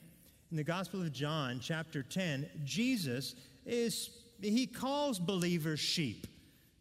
[0.51, 4.11] in the Gospel of John, chapter 10, Jesus is,
[4.41, 6.27] he calls believers sheep.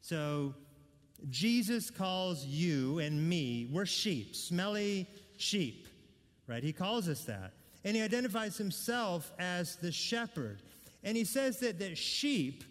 [0.02, 0.54] So
[1.30, 5.88] Jesus calls you and me, we're sheep, smelly sheep,
[6.46, 6.62] right?
[6.62, 7.52] He calls us that.
[7.84, 10.62] And he identifies himself as the shepherd.
[11.02, 12.64] And he says that, that sheep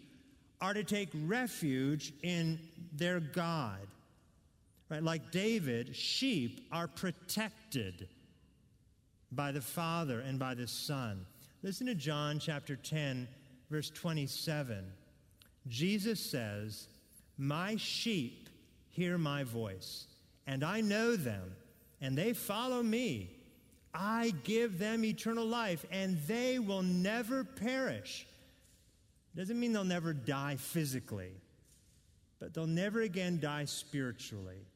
[0.60, 2.58] are to take refuge in
[2.92, 3.86] their God.
[4.88, 5.02] Right?
[5.02, 8.08] Like David, sheep are protected
[9.34, 11.26] by the Father and by the Son.
[11.62, 13.26] Listen to John chapter 10,
[13.70, 14.84] verse 27.
[15.66, 16.88] Jesus says,
[17.38, 18.48] My sheep
[18.90, 20.06] hear my voice,
[20.46, 21.56] and I know them,
[22.00, 23.30] and they follow me.
[23.94, 28.26] I give them eternal life, and they will never perish.
[29.36, 31.32] Doesn't mean they'll never die physically,
[32.40, 34.66] but they'll never again die spiritually.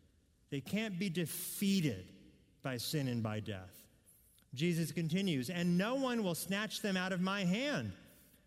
[0.50, 2.06] They can't be defeated
[2.62, 3.77] by sin and by death.
[4.54, 7.92] Jesus continues, and no one will snatch them out of my hand.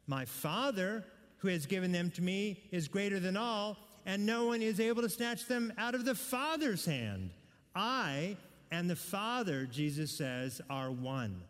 [0.07, 1.05] My Father,
[1.37, 5.01] who has given them to me, is greater than all, and no one is able
[5.03, 7.29] to snatch them out of the Father's hand.
[7.75, 8.35] I
[8.71, 11.41] and the Father, Jesus says, are one.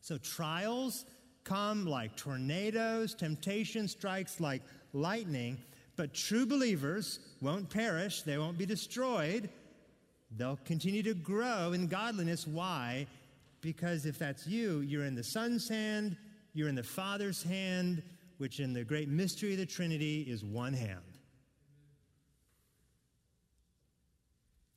[0.00, 1.04] So trials
[1.44, 5.58] come like tornadoes, temptation strikes like lightning,
[5.96, 9.50] but true believers won't perish, they won't be destroyed.
[10.36, 12.46] They'll continue to grow in godliness.
[12.46, 13.06] Why?
[13.60, 16.16] Because if that's you, you're in the Son's hand,
[16.52, 18.02] you're in the Father's hand,
[18.38, 21.00] which in the great mystery of the Trinity is one hand.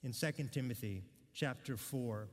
[0.03, 1.03] In 2 Timothy
[1.34, 2.28] chapter 4,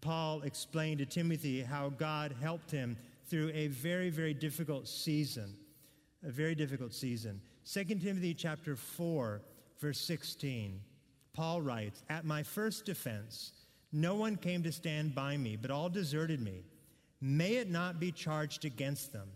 [0.00, 5.56] Paul explained to Timothy how God helped him through a very, very difficult season.
[6.26, 7.40] A very difficult season.
[7.70, 9.40] 2 Timothy chapter 4,
[9.80, 10.80] verse 16.
[11.34, 13.52] Paul writes, At my first defense,
[13.92, 16.64] no one came to stand by me, but all deserted me.
[17.20, 19.28] May it not be charged against them.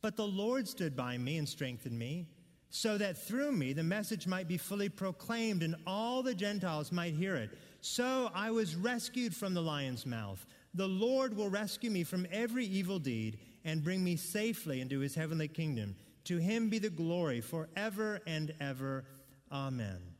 [0.00, 2.28] But the Lord stood by me and strengthened me,
[2.70, 7.14] so that through me the message might be fully proclaimed and all the Gentiles might
[7.14, 7.50] hear it.
[7.80, 10.44] So I was rescued from the lion's mouth.
[10.74, 15.14] The Lord will rescue me from every evil deed and bring me safely into his
[15.14, 15.96] heavenly kingdom.
[16.24, 19.04] To him be the glory forever and ever.
[19.50, 20.17] Amen.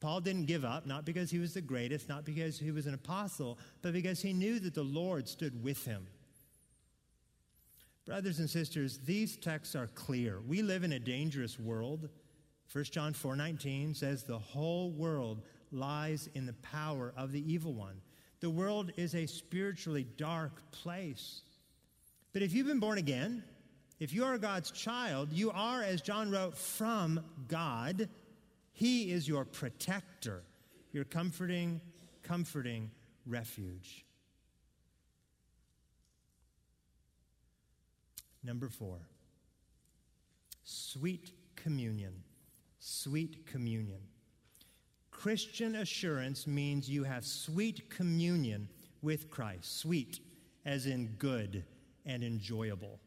[0.00, 2.94] Paul didn't give up, not because he was the greatest, not because he was an
[2.94, 6.06] apostle, but because he knew that the Lord stood with him.
[8.06, 10.40] Brothers and sisters, these texts are clear.
[10.40, 12.08] We live in a dangerous world.
[12.72, 15.42] 1 John 4:19 says the whole world
[15.72, 18.00] lies in the power of the evil one.
[18.40, 21.42] The world is a spiritually dark place.
[22.32, 23.42] But if you've been born again,
[23.98, 28.08] if you are God's child, you are as John wrote from God
[28.78, 30.44] he is your protector,
[30.92, 31.80] your comforting,
[32.22, 32.92] comforting
[33.26, 34.04] refuge.
[38.44, 38.98] Number four,
[40.62, 42.22] sweet communion.
[42.78, 43.98] Sweet communion.
[45.10, 48.68] Christian assurance means you have sweet communion
[49.02, 49.80] with Christ.
[49.80, 50.20] Sweet,
[50.64, 51.64] as in good
[52.06, 53.00] and enjoyable.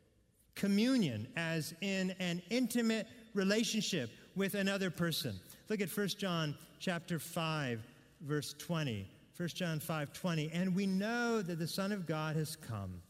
[0.54, 5.40] Communion, as in an intimate relationship with another person.
[5.72, 7.82] Look at 1 John chapter 5
[8.20, 9.08] verse 20.
[9.38, 10.52] 1 John 5 20.
[10.52, 13.02] And we know that the Son of God has come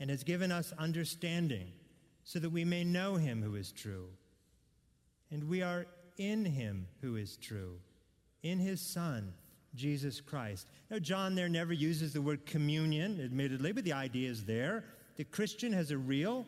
[0.00, 1.68] and has given us understanding
[2.24, 4.08] so that we may know him who is true.
[5.30, 7.78] And we are in him who is true,
[8.42, 9.32] in his Son,
[9.76, 10.66] Jesus Christ.
[10.90, 14.82] Now, John there never uses the word communion, admittedly, but the idea is there.
[15.14, 16.44] The Christian has a real,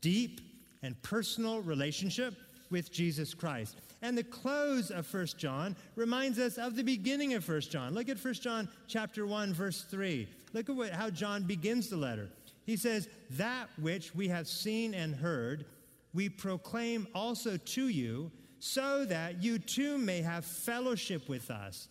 [0.00, 0.40] deep,
[0.82, 2.34] and personal relationship
[2.70, 3.76] with Jesus Christ.
[4.02, 7.94] And the close of 1 John reminds us of the beginning of 1 John.
[7.94, 10.28] Look at 1 John chapter 1 verse 3.
[10.52, 12.28] Look at what, how John begins the letter.
[12.64, 15.66] He says, "That which we have seen and heard,
[16.12, 21.88] we proclaim also to you, so that you too may have fellowship with us.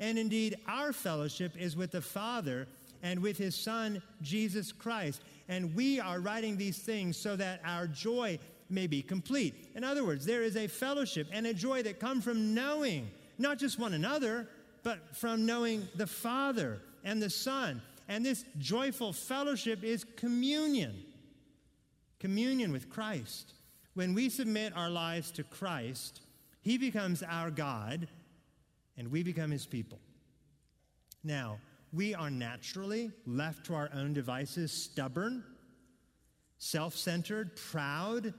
[0.00, 2.66] And indeed, our fellowship is with the Father
[3.02, 5.22] and with his Son, Jesus Christ.
[5.48, 8.38] And we are writing these things so that our joy
[8.70, 9.70] may be complete.
[9.74, 13.58] In other words, there is a fellowship and a joy that come from knowing not
[13.58, 14.48] just one another,
[14.82, 17.80] but from knowing the Father and the Son.
[18.08, 21.04] And this joyful fellowship is communion
[22.18, 23.54] communion with Christ.
[23.94, 26.22] When we submit our lives to Christ,
[26.62, 28.08] He becomes our God
[28.96, 30.00] and we become His people.
[31.22, 31.58] Now,
[31.92, 35.44] we are naturally left to our own devices, stubborn,
[36.58, 38.34] self centered, proud,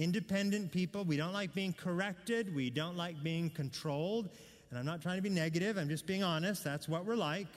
[0.00, 1.04] independent people.
[1.04, 4.30] We don't like being corrected, we don't like being controlled.
[4.70, 6.64] And I'm not trying to be negative, I'm just being honest.
[6.64, 7.48] That's what we're like.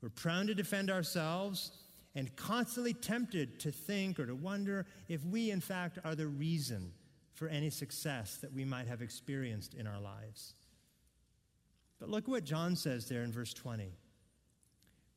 [0.00, 1.72] We're prone to defend ourselves
[2.14, 6.92] and constantly tempted to think or to wonder if we, in fact, are the reason
[7.34, 10.54] for any success that we might have experienced in our lives.
[11.98, 13.92] But look what John says there in verse 20.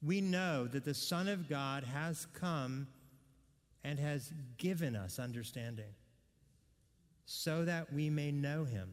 [0.01, 2.87] We know that the Son of God has come
[3.87, 5.93] and has given us understanding
[7.25, 8.91] so that we may know him.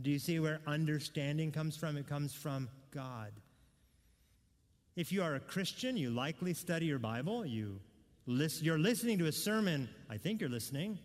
[0.00, 1.98] Do you see where understanding comes from?
[1.98, 3.32] It comes from God.
[4.96, 7.44] If you are a Christian, you likely study your Bible.
[7.44, 7.80] You
[8.24, 9.90] listen, you're listening to a sermon.
[10.08, 10.98] I think you're listening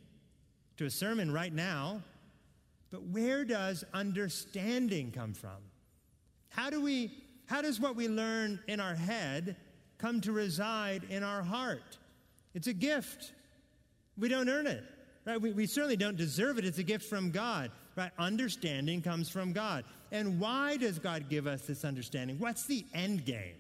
[0.78, 2.02] to a sermon right now.
[2.90, 5.58] But where does understanding come from?
[6.48, 7.12] How do we
[7.48, 9.58] how does what we learn in our head
[9.98, 11.98] come to reside in our heart?
[12.58, 13.34] It's a gift.
[14.18, 14.84] We don't earn it.
[15.26, 15.40] Right?
[15.40, 16.66] We, we certainly don't deserve it.
[16.66, 17.70] It's a gift from God.
[17.96, 18.10] Right?
[18.18, 19.86] Understanding comes from God.
[20.12, 22.40] And why does God give us this understanding?
[22.40, 23.54] What's the end game?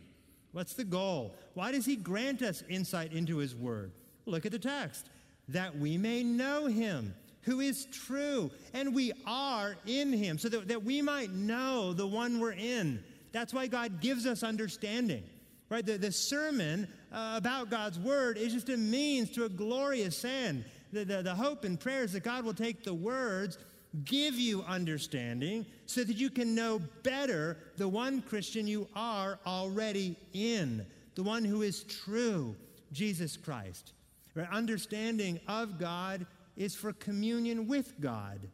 [0.51, 1.35] What's the goal?
[1.53, 3.91] Why does He grant us insight into His Word?
[4.25, 5.11] Look at the text.
[5.49, 10.69] That we may know Him who is true, and we are in Him, so that,
[10.69, 13.03] that we might know the one we're in.
[13.31, 15.23] That's why God gives us understanding.
[15.69, 15.85] Right?
[15.85, 20.65] The, the sermon uh, about God's Word is just a means to a glorious end.
[20.91, 23.57] The, the, the hope and prayer is that God will take the words
[24.05, 30.15] give you understanding so that you can know better the one Christian you are already
[30.33, 30.85] in,
[31.15, 32.55] the one who is true,
[32.91, 33.93] Jesus Christ.
[34.35, 34.47] Right?
[34.51, 38.49] Understanding of God is for communion with God.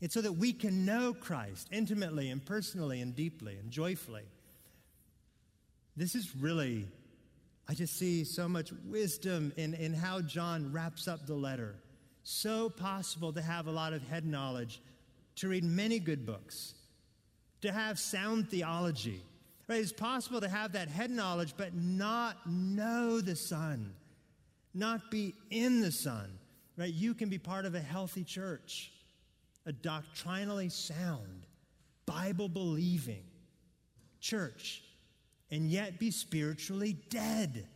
[0.00, 4.24] It's so that we can know Christ intimately and personally and deeply and joyfully.
[5.96, 6.88] This is really,
[7.72, 11.74] I just see so much wisdom in, in how John wraps up the letter
[12.22, 14.82] so possible to have a lot of head knowledge,
[15.36, 16.74] to read many good books,
[17.62, 19.22] to have sound theology.
[19.68, 19.80] Right?
[19.80, 23.94] It's possible to have that head knowledge, but not know the Son,
[24.74, 26.30] not be in the Son.
[26.76, 26.92] Right?
[26.92, 28.92] You can be part of a healthy church,
[29.64, 31.46] a doctrinally sound,
[32.04, 33.24] Bible believing
[34.20, 34.82] church,
[35.52, 37.68] and yet be spiritually dead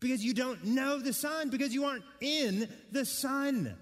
[0.00, 3.74] because you don't know the Son, because you aren't in the Son.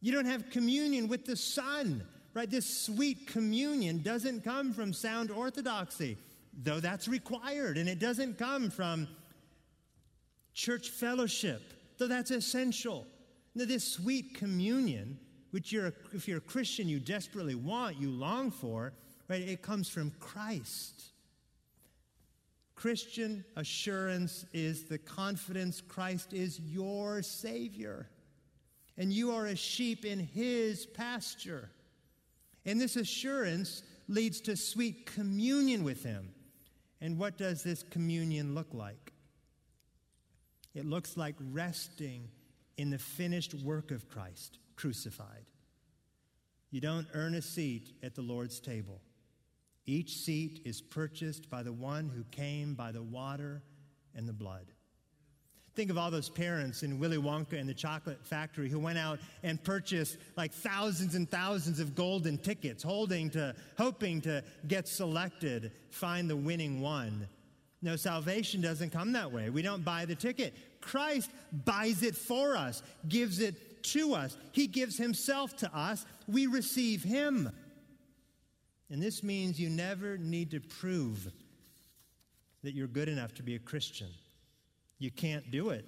[0.00, 2.02] You don't have communion with the Son,
[2.34, 2.50] right?
[2.50, 6.16] This sweet communion doesn't come from sound orthodoxy,
[6.60, 9.06] though that's required, and it doesn't come from
[10.54, 11.62] church fellowship,
[11.98, 13.06] though that's essential.
[13.54, 15.18] Now, this sweet communion,
[15.50, 18.94] which you're, if you're a Christian, you desperately want, you long for,
[19.28, 19.42] right?
[19.42, 21.11] It comes from Christ.
[22.82, 28.10] Christian assurance is the confidence Christ is your Savior,
[28.98, 31.70] and you are a sheep in His pasture.
[32.64, 36.34] And this assurance leads to sweet communion with Him.
[37.00, 39.12] And what does this communion look like?
[40.74, 42.30] It looks like resting
[42.78, 45.44] in the finished work of Christ, crucified.
[46.72, 49.00] You don't earn a seat at the Lord's table.
[49.86, 53.62] Each seat is purchased by the one who came by the water
[54.14, 54.66] and the blood.
[55.74, 59.18] Think of all those parents in Willy Wonka and the Chocolate Factory who went out
[59.42, 65.72] and purchased like thousands and thousands of golden tickets, holding to, hoping to get selected,
[65.90, 67.26] find the winning one.
[67.80, 69.48] No, salvation doesn't come that way.
[69.48, 70.54] We don't buy the ticket.
[70.82, 71.30] Christ
[71.64, 74.36] buys it for us, gives it to us.
[74.52, 76.04] He gives Himself to us.
[76.28, 77.50] We receive Him.
[78.92, 81.32] And this means you never need to prove
[82.62, 84.08] that you're good enough to be a Christian.
[84.98, 85.86] You can't do it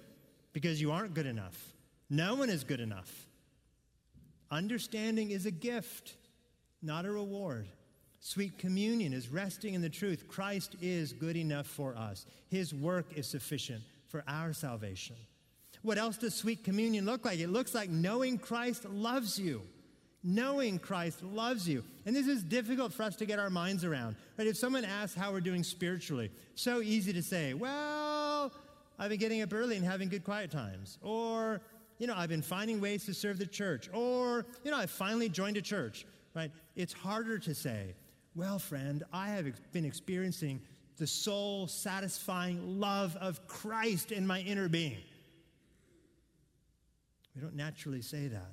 [0.53, 1.55] because you aren't good enough.
[2.09, 3.27] No one is good enough.
[4.49, 6.15] Understanding is a gift,
[6.81, 7.67] not a reward.
[8.21, 10.27] Sweet communion is resting in the truth.
[10.27, 15.15] Christ is good enough for us, His work is sufficient for our salvation.
[15.83, 17.37] What else does sweet communion look like?
[17.37, 19.61] It looks like knowing Christ loves you
[20.25, 21.83] knowing Christ loves you.
[22.05, 24.15] And this is difficult for us to get our minds around.
[24.37, 24.47] Right?
[24.47, 28.51] If someone asks how we're doing spiritually, so easy to say, well,
[28.97, 30.97] I've been getting up early and having good quiet times.
[31.03, 31.61] Or,
[31.99, 33.87] you know, I've been finding ways to serve the church.
[33.93, 36.07] Or, you know, I finally joined a church.
[36.33, 36.51] Right?
[36.75, 37.93] It's harder to say,
[38.35, 40.59] well, friend, I have been experiencing
[40.97, 44.97] the soul satisfying love of Christ in my inner being.
[47.35, 48.51] We don't naturally say that.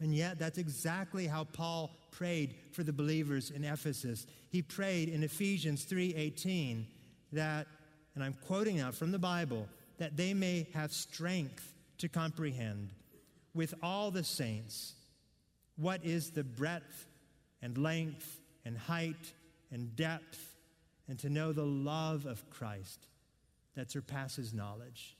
[0.00, 4.26] And yet, that's exactly how Paul prayed for the believers in Ephesus.
[4.50, 6.86] He prayed in Ephesians 3:18
[7.32, 7.66] that,
[8.14, 9.68] and I'm quoting now from the Bible,
[9.98, 12.90] that they may have strength to comprehend
[13.54, 14.94] with all the saints
[15.76, 17.06] what is the breadth
[17.60, 19.34] and length and height
[19.70, 20.54] and depth,
[21.08, 23.06] and to know the love of Christ
[23.74, 25.16] that surpasses knowledge.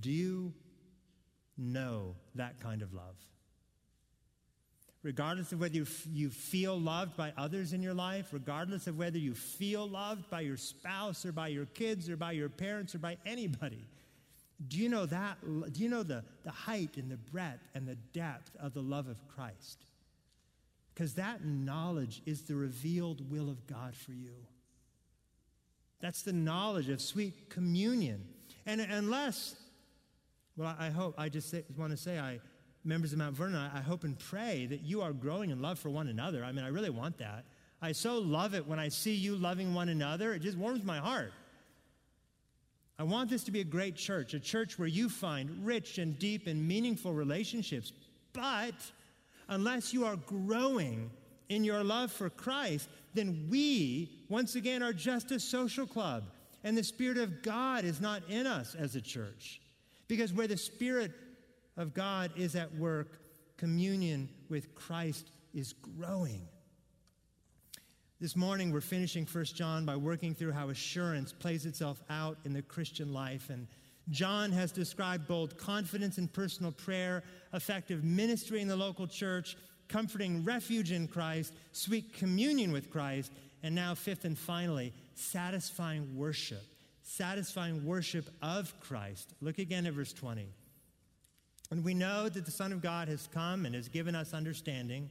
[0.00, 0.54] Do you
[1.56, 3.16] know that kind of love.
[5.02, 8.96] Regardless of whether you, f- you feel loved by others in your life, regardless of
[8.96, 12.94] whether you feel loved by your spouse or by your kids or by your parents
[12.94, 13.86] or by anybody,
[14.68, 15.38] do you know that?
[15.72, 19.08] Do you know the, the height and the breadth and the depth of the love
[19.08, 19.84] of Christ?
[20.94, 24.34] Because that knowledge is the revealed will of God for you.
[26.00, 28.24] That's the knowledge of sweet communion.
[28.64, 29.56] And unless
[30.56, 32.38] well, I hope, I just want to say, I,
[32.84, 35.90] members of Mount Vernon, I hope and pray that you are growing in love for
[35.90, 36.44] one another.
[36.44, 37.44] I mean, I really want that.
[37.82, 40.32] I so love it when I see you loving one another.
[40.34, 41.32] It just warms my heart.
[42.98, 46.16] I want this to be a great church, a church where you find rich and
[46.18, 47.92] deep and meaningful relationships.
[48.32, 48.74] But
[49.48, 51.10] unless you are growing
[51.48, 56.24] in your love for Christ, then we, once again, are just a social club.
[56.62, 59.60] And the Spirit of God is not in us as a church.
[60.08, 61.12] Because where the Spirit
[61.76, 63.18] of God is at work,
[63.56, 66.46] communion with Christ is growing.
[68.20, 72.52] This morning, we're finishing 1 John by working through how assurance plays itself out in
[72.52, 73.50] the Christian life.
[73.50, 73.66] And
[74.10, 79.56] John has described bold confidence in personal prayer, effective ministry in the local church,
[79.88, 83.32] comforting refuge in Christ, sweet communion with Christ,
[83.62, 86.62] and now, fifth and finally, satisfying worship
[87.04, 89.34] satisfying worship of Christ.
[89.40, 90.48] Look again at verse 20.
[91.70, 95.10] And we know that the Son of God has come and has given us understanding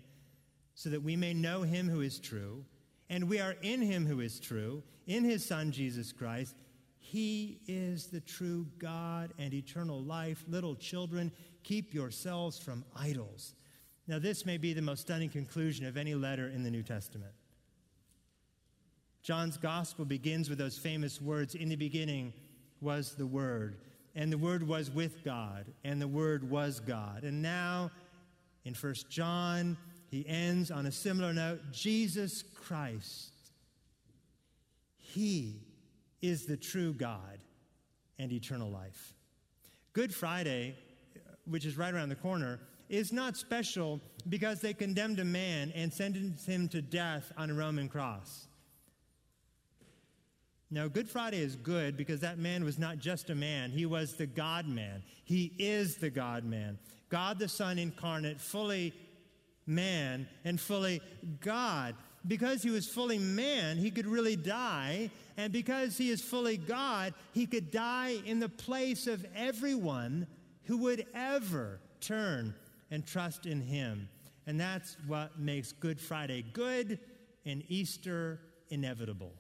[0.76, 2.66] so that we may know him who is true.
[3.10, 6.56] And we are in him who is true, in his Son, Jesus Christ.
[6.98, 10.44] He is the true God and eternal life.
[10.48, 11.32] Little children,
[11.64, 13.54] keep yourselves from idols.
[14.08, 17.34] Now, this may be the most stunning conclusion of any letter in the New Testament.
[19.24, 22.34] John's gospel begins with those famous words In the beginning
[22.82, 23.78] was the Word,
[24.16, 27.24] and the Word was with God, and the Word was God.
[27.24, 27.90] And now,
[28.66, 29.78] in First John,
[30.12, 33.32] he ends on a similar note Jesus Christ.
[34.98, 35.62] He
[36.22, 37.40] is the true God
[38.20, 39.14] and eternal life.
[39.94, 40.76] Good Friday,
[41.46, 42.60] which is right around the corner,
[42.90, 47.54] is not special because they condemned a man and sentenced him to death on a
[47.54, 48.48] Roman cross.
[50.74, 54.16] Now, Good Friday is good because that man was not just a man, he was
[54.16, 55.04] the God man.
[55.24, 56.80] He is the God man.
[57.10, 58.92] God the Son incarnate, fully
[59.68, 61.00] man and fully
[61.42, 61.94] God.
[62.26, 65.12] Because he was fully man, he could really die.
[65.38, 70.26] And because he is fully God, he could die in the place of everyone
[70.64, 72.56] who would ever turn
[72.90, 74.10] and trust in him.
[74.48, 76.98] And that's what makes Good Friday good
[77.46, 78.40] and Easter
[78.72, 79.34] inevitable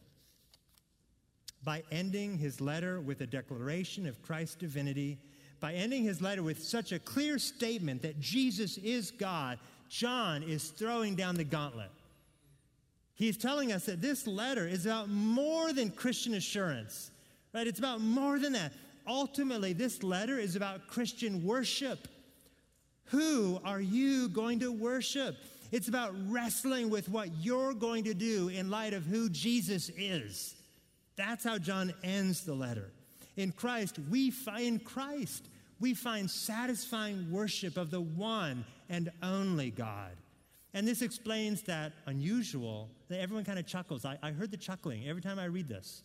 [1.64, 5.18] by ending his letter with a declaration of Christ's divinity,
[5.60, 9.60] by ending his letter with such a clear statement that Jesus is God,
[9.90, 11.92] John is throwing down the gauntlet.
[13.16, 17.12] He's telling us that this letter is about more than Christian assurance,
[17.54, 17.68] right?
[17.68, 18.74] It's about more than that.
[19.08, 22.08] Ultimately, this letter is about Christian worship.
[23.06, 25.38] Who are you going to worship?
[25.72, 30.56] It's about wrestling with what you're going to do in light of who Jesus is.
[31.16, 32.92] That's how John ends the letter.
[33.38, 35.48] In Christ, we find Christ.
[35.80, 40.12] We find satisfying worship of the one and only God.
[40.74, 44.06] And this explains that unusual, that everyone kind of chuckles.
[44.06, 46.02] I, I heard the chuckling every time I read this.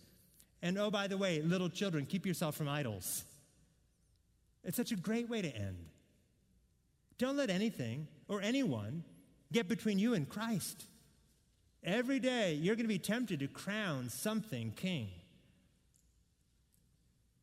[0.61, 3.25] And oh, by the way, little children, keep yourself from idols.
[4.65, 5.77] It's such a great way to end.
[7.17, 9.05] Don't let anything or anyone
[9.53, 10.85] get between you and Christ.
[11.85, 15.09] Every day, you're going to be tempted to crown something king.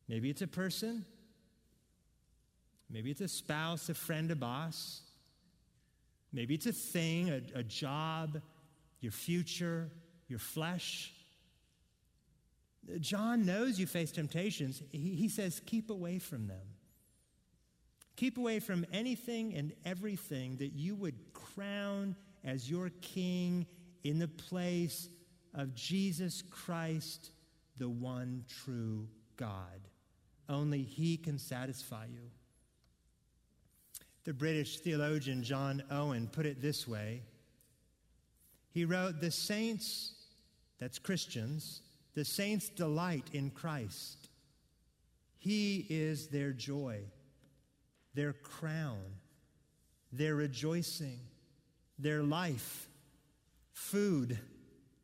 [0.08, 1.04] Maybe it's a person,
[2.88, 5.02] maybe it's a spouse, a friend, a boss,
[6.36, 8.42] Maybe it's a thing, a, a job,
[9.00, 9.90] your future,
[10.28, 11.14] your flesh.
[13.00, 14.82] John knows you face temptations.
[14.92, 16.60] He, he says, keep away from them.
[18.16, 23.66] Keep away from anything and everything that you would crown as your king
[24.08, 25.08] in the place
[25.54, 27.30] of Jesus Christ,
[27.78, 29.88] the one true God.
[30.48, 32.30] Only He can satisfy you.
[34.24, 37.22] The British theologian John Owen put it this way
[38.70, 40.14] He wrote, The saints,
[40.78, 41.82] that's Christians,
[42.14, 44.28] the saints delight in Christ.
[45.38, 47.00] He is their joy,
[48.14, 49.02] their crown,
[50.12, 51.20] their rejoicing,
[51.98, 52.88] their life,
[53.76, 54.38] food,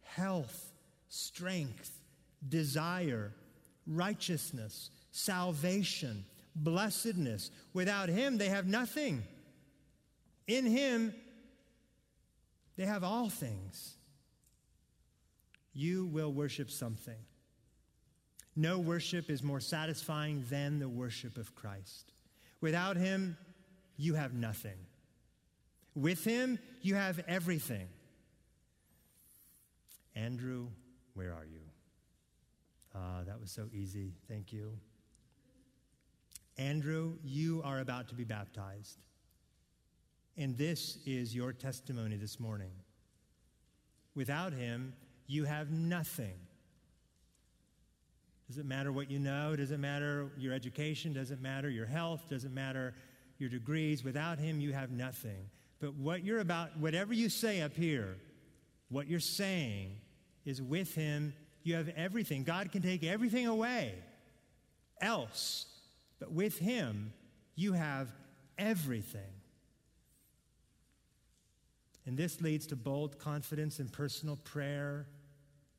[0.03, 0.73] health,
[1.11, 2.01] strength,
[2.49, 3.31] desire,
[3.87, 6.25] righteousness, salvation,
[6.57, 7.51] blessedness.
[7.75, 9.23] Without Him, they have nothing.
[10.47, 11.15] In Him,
[12.77, 13.95] they have all things.
[15.75, 17.19] You will worship something.
[18.57, 22.13] No worship is more satisfying than the worship of Christ.
[22.63, 23.37] Without Him,
[23.99, 24.79] you have nothing.
[25.95, 27.89] With Him, you have everything.
[30.15, 30.69] Andrew,
[31.15, 31.61] where are you?
[32.95, 34.13] Ah, that was so easy.
[34.29, 34.73] Thank you.
[36.59, 38.99] Andrew, you are about to be baptized.
[40.37, 42.73] And this is your testimony this morning.
[44.15, 44.93] Without him,
[45.27, 46.35] you have nothing.
[48.49, 49.57] Does it matter what you know?
[49.57, 51.15] Does it matter your education?
[51.15, 52.23] Does it matter your health?
[52.29, 52.95] Does it matter
[53.39, 54.05] your degrees?
[54.05, 55.49] Without him, you have nothing.
[55.81, 58.19] But what you're about, whatever you say up here,
[58.93, 59.97] what you're saying
[60.45, 61.33] is with him,
[61.63, 62.45] you have everything.
[62.45, 63.95] God can take everything away
[65.01, 65.67] else,
[66.19, 67.13] but with him,
[67.57, 68.09] you have
[68.59, 69.21] everything.
[72.07, 75.07] And this leads to bold confidence in personal prayer,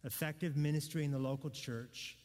[0.03, 2.17] effective ministry in the local church,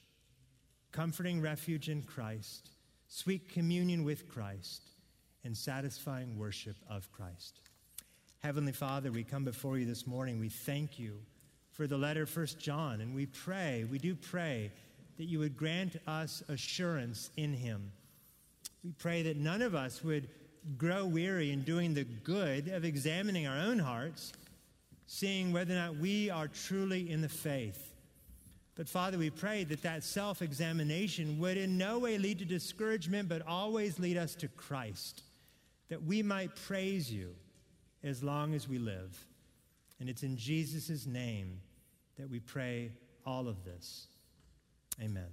[0.93, 2.71] comforting refuge in Christ,
[3.09, 4.91] sweet communion with Christ,
[5.45, 7.61] and satisfying worship of Christ.
[8.41, 10.39] Heavenly Father, we come before you this morning.
[10.39, 11.19] We thank you
[11.73, 14.71] for the letter First John, and we pray, we do pray
[15.17, 17.91] that you would grant us assurance in him.
[18.85, 20.29] We pray that none of us would
[20.77, 24.33] grow weary in doing the good of examining our own hearts,
[25.09, 27.93] seeing whether or not we are truly in the faith.
[28.77, 33.29] But Father, we pray that that self examination would in no way lead to discouragement,
[33.29, 35.25] but always lead us to Christ,
[35.89, 37.35] that we might praise you
[38.03, 39.17] as long as we live.
[40.01, 41.61] And it's in Jesus' name
[42.17, 42.93] that we pray
[43.27, 44.07] all of this.
[45.03, 45.31] Amen.